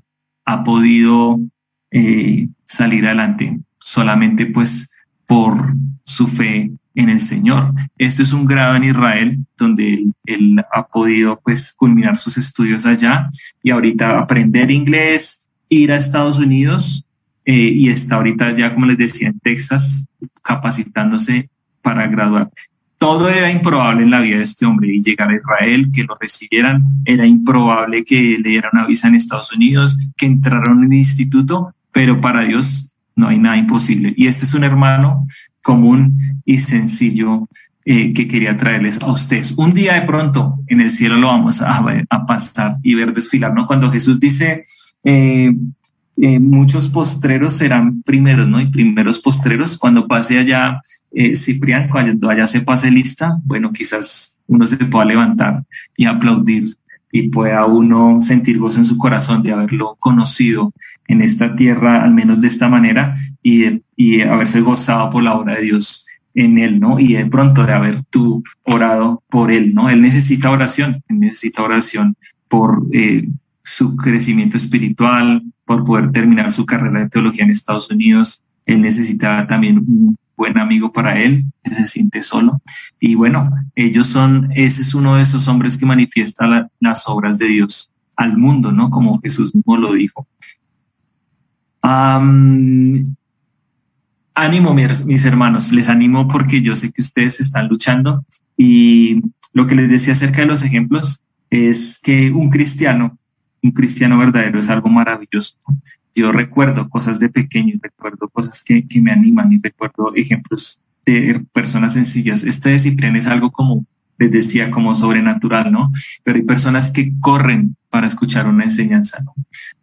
[0.44, 1.38] ha podido
[2.64, 3.56] salir adelante.
[3.78, 4.90] Solamente pues
[5.26, 7.72] por su fe en el Señor.
[7.98, 13.30] Esto es un grado en Israel donde él, ha podido pues culminar sus estudios allá
[13.62, 17.06] y ahorita aprender inglés, ir a Estados Unidos
[17.44, 20.08] eh, y está ahorita ya, como les decía, en Texas
[20.42, 21.48] capacitándose
[21.80, 22.50] para graduar.
[22.98, 26.16] Todo era improbable en la vida de este hombre y llegar a Israel, que lo
[26.20, 30.98] recibieran, era improbable que le dieran una visa en Estados Unidos, que entraron en el
[30.98, 34.12] instituto, pero para Dios no hay nada imposible.
[34.16, 35.24] Y este es un hermano
[35.62, 37.48] común y sencillo
[37.84, 39.52] eh, que quería traerles a ustedes.
[39.52, 43.54] Un día de pronto en el cielo lo vamos a, a pasar y ver desfilar,
[43.54, 43.66] ¿no?
[43.66, 44.64] Cuando Jesús dice,
[45.04, 45.54] eh,
[46.20, 48.60] eh, muchos postreros serán primeros, ¿no?
[48.60, 50.80] Y primeros postreros, cuando pase allá
[51.34, 55.64] Ciprián, cuando allá se pase lista, bueno, quizás uno se pueda levantar
[55.96, 56.76] y aplaudir
[57.10, 60.72] y pueda uno sentir gozo en su corazón de haberlo conocido
[61.06, 65.54] en esta tierra, al menos de esta manera, y, y haberse gozado por la obra
[65.56, 66.98] de Dios en él, ¿no?
[66.98, 69.88] Y de pronto de haber tú orado por él, ¿no?
[69.88, 72.16] Él necesita oración, él necesita oración
[72.48, 73.26] por eh,
[73.68, 78.42] su crecimiento espiritual, por poder terminar su carrera de teología en Estados Unidos.
[78.64, 82.62] Él necesita también un buen amigo para él, que se siente solo.
[82.98, 87.48] Y bueno, ellos son, ese es uno de esos hombres que manifiesta las obras de
[87.48, 88.88] Dios al mundo, ¿no?
[88.88, 90.26] Como Jesús mismo lo dijo.
[94.34, 98.24] ánimo, mis, mis, hermanos, les animo porque yo sé que ustedes están luchando
[98.56, 99.20] y
[99.52, 103.17] lo que les decía acerca de los ejemplos es que un cristiano,
[103.62, 105.56] un cristiano verdadero es algo maravilloso
[106.18, 111.44] yo recuerdo cosas de pequeño, recuerdo cosas que, que me animan y recuerdo ejemplos de
[111.52, 112.42] personas sencillas.
[112.42, 113.86] Esta disciplina es algo como,
[114.18, 115.90] les decía, como sobrenatural, ¿no?
[116.24, 119.32] Pero hay personas que corren para escuchar una enseñanza, ¿no?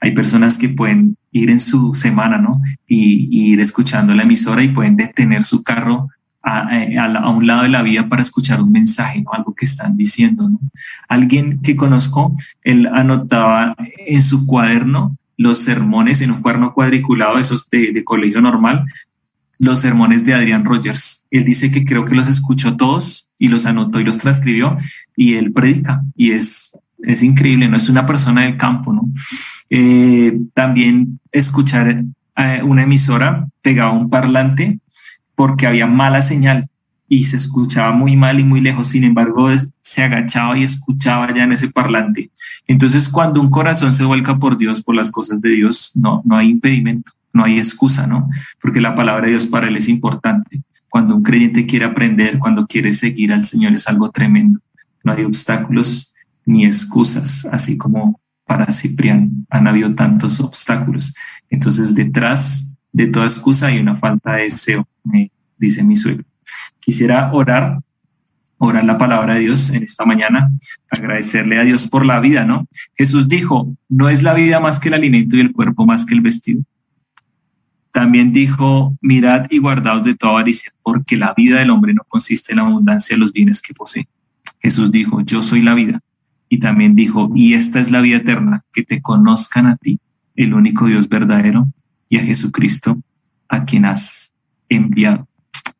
[0.01, 2.61] Hay personas que pueden ir en su semana, ¿no?
[2.85, 6.09] Y, ir escuchando la emisora y pueden detener su carro
[6.45, 9.33] a, a, a, un lado de la vía para escuchar un mensaje, ¿no?
[9.33, 10.49] Algo que están diciendo.
[11.09, 13.75] Alguien que conozco, él anotaba
[14.05, 18.85] en su cuaderno los sermones en un cuerno cuadriculado, esos de, colegio normal,
[19.57, 21.25] los sermones de Adrián Rogers.
[21.31, 24.75] Él dice que creo que los escuchó todos y los anotó y los transcribió
[25.15, 29.09] y él predica y es, es increíble, no es una persona del campo, ¿no?
[29.69, 32.05] Eh, también escuchar
[32.37, 34.79] eh, una emisora pegaba un parlante
[35.35, 36.69] porque había mala señal
[37.07, 39.49] y se escuchaba muy mal y muy lejos, sin embargo
[39.81, 42.31] se agachaba y escuchaba ya en ese parlante.
[42.67, 46.37] Entonces cuando un corazón se vuelca por Dios, por las cosas de Dios, no, no
[46.37, 48.27] hay impedimento, no hay excusa, ¿no?
[48.61, 50.61] Porque la palabra de Dios para él es importante.
[50.89, 54.59] Cuando un creyente quiere aprender, cuando quiere seguir al Señor es algo tremendo.
[55.03, 56.13] No hay obstáculos
[56.45, 61.13] ni excusas, así como para Ciprián han habido tantos obstáculos.
[61.49, 66.23] Entonces detrás de toda excusa y una falta de deseo, me dice mi suegro.
[66.79, 67.81] Quisiera orar,
[68.57, 70.49] orar la palabra de Dios en esta mañana,
[70.89, 72.65] agradecerle a Dios por la vida, ¿no?
[72.95, 76.13] Jesús dijo, no es la vida más que el alimento y el cuerpo más que
[76.13, 76.63] el vestido.
[77.91, 82.53] También dijo, mirad y guardaos de toda avaricia, porque la vida del hombre no consiste
[82.53, 84.07] en la abundancia de los bienes que posee.
[84.59, 85.99] Jesús dijo, yo soy la vida.
[86.47, 89.99] Y también dijo, y esta es la vida eterna, que te conozcan a ti,
[90.37, 91.67] el único Dios verdadero,
[92.17, 92.97] a Jesucristo,
[93.49, 94.33] a quien has
[94.69, 95.27] enviado.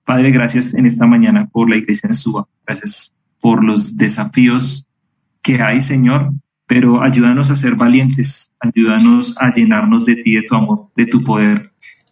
[0.06, 2.48] Padre, gracias en esta mañana por la iglesia en Suba.
[2.66, 3.12] Gracias
[3.42, 4.88] por los desafíos
[5.42, 6.32] que hay, Señor,
[6.68, 11.24] pero ayúdanos a ser valientes, ayúdanos a llenarnos de ti, de tu amor, de tu
[11.24, 11.72] poder,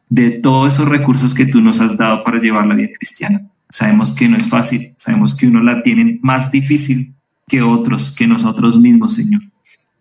[0.09, 3.47] de todos esos recursos que tú nos has dado para llevar la vida cristiana.
[3.69, 7.15] Sabemos que no es fácil, sabemos que uno la tiene más difícil
[7.47, 9.41] que otros, que nosotros mismos, Señor.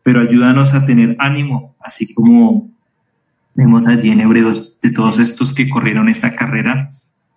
[0.03, 2.72] Pero ayúdanos a tener ánimo, así como
[3.55, 6.89] vemos allí en Hebreos de todos estos que corrieron esta carrera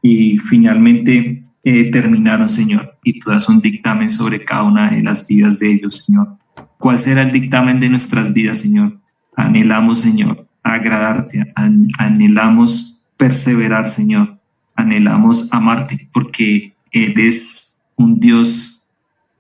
[0.02, 2.98] y finalmente eh, terminaron, Señor.
[3.04, 6.38] Y tú das un dictamen sobre cada una de las vidas de ellos, Señor.
[6.78, 9.00] ¿Cuál será el dictamen de nuestras vidas, Señor?
[9.36, 11.52] Anhelamos, Señor, agradarte,
[11.98, 14.40] anhelamos perseverar, Señor,
[14.76, 18.88] anhelamos amarte, porque eres un Dios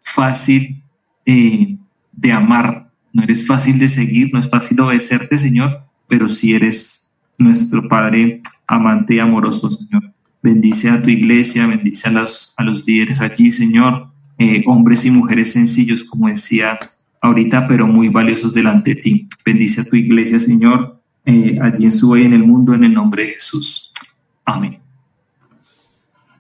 [0.02, 0.82] fácil
[1.26, 1.78] eh,
[2.12, 7.12] de amar, no eres fácil de seguir, no es fácil obedecerte, Señor, pero sí eres
[7.38, 10.12] nuestro Padre amante y amoroso, Señor.
[10.42, 15.12] Bendice a tu iglesia, bendice a los, a los líderes allí, Señor, eh, hombres y
[15.12, 16.78] mujeres sencillos, como decía
[17.22, 19.28] ahorita, pero muy valiosos delante de ti.
[19.44, 22.94] Bendice a tu iglesia, Señor, eh, allí en su y en el mundo, en el
[22.94, 23.92] nombre de Jesús.
[24.46, 24.85] Amén.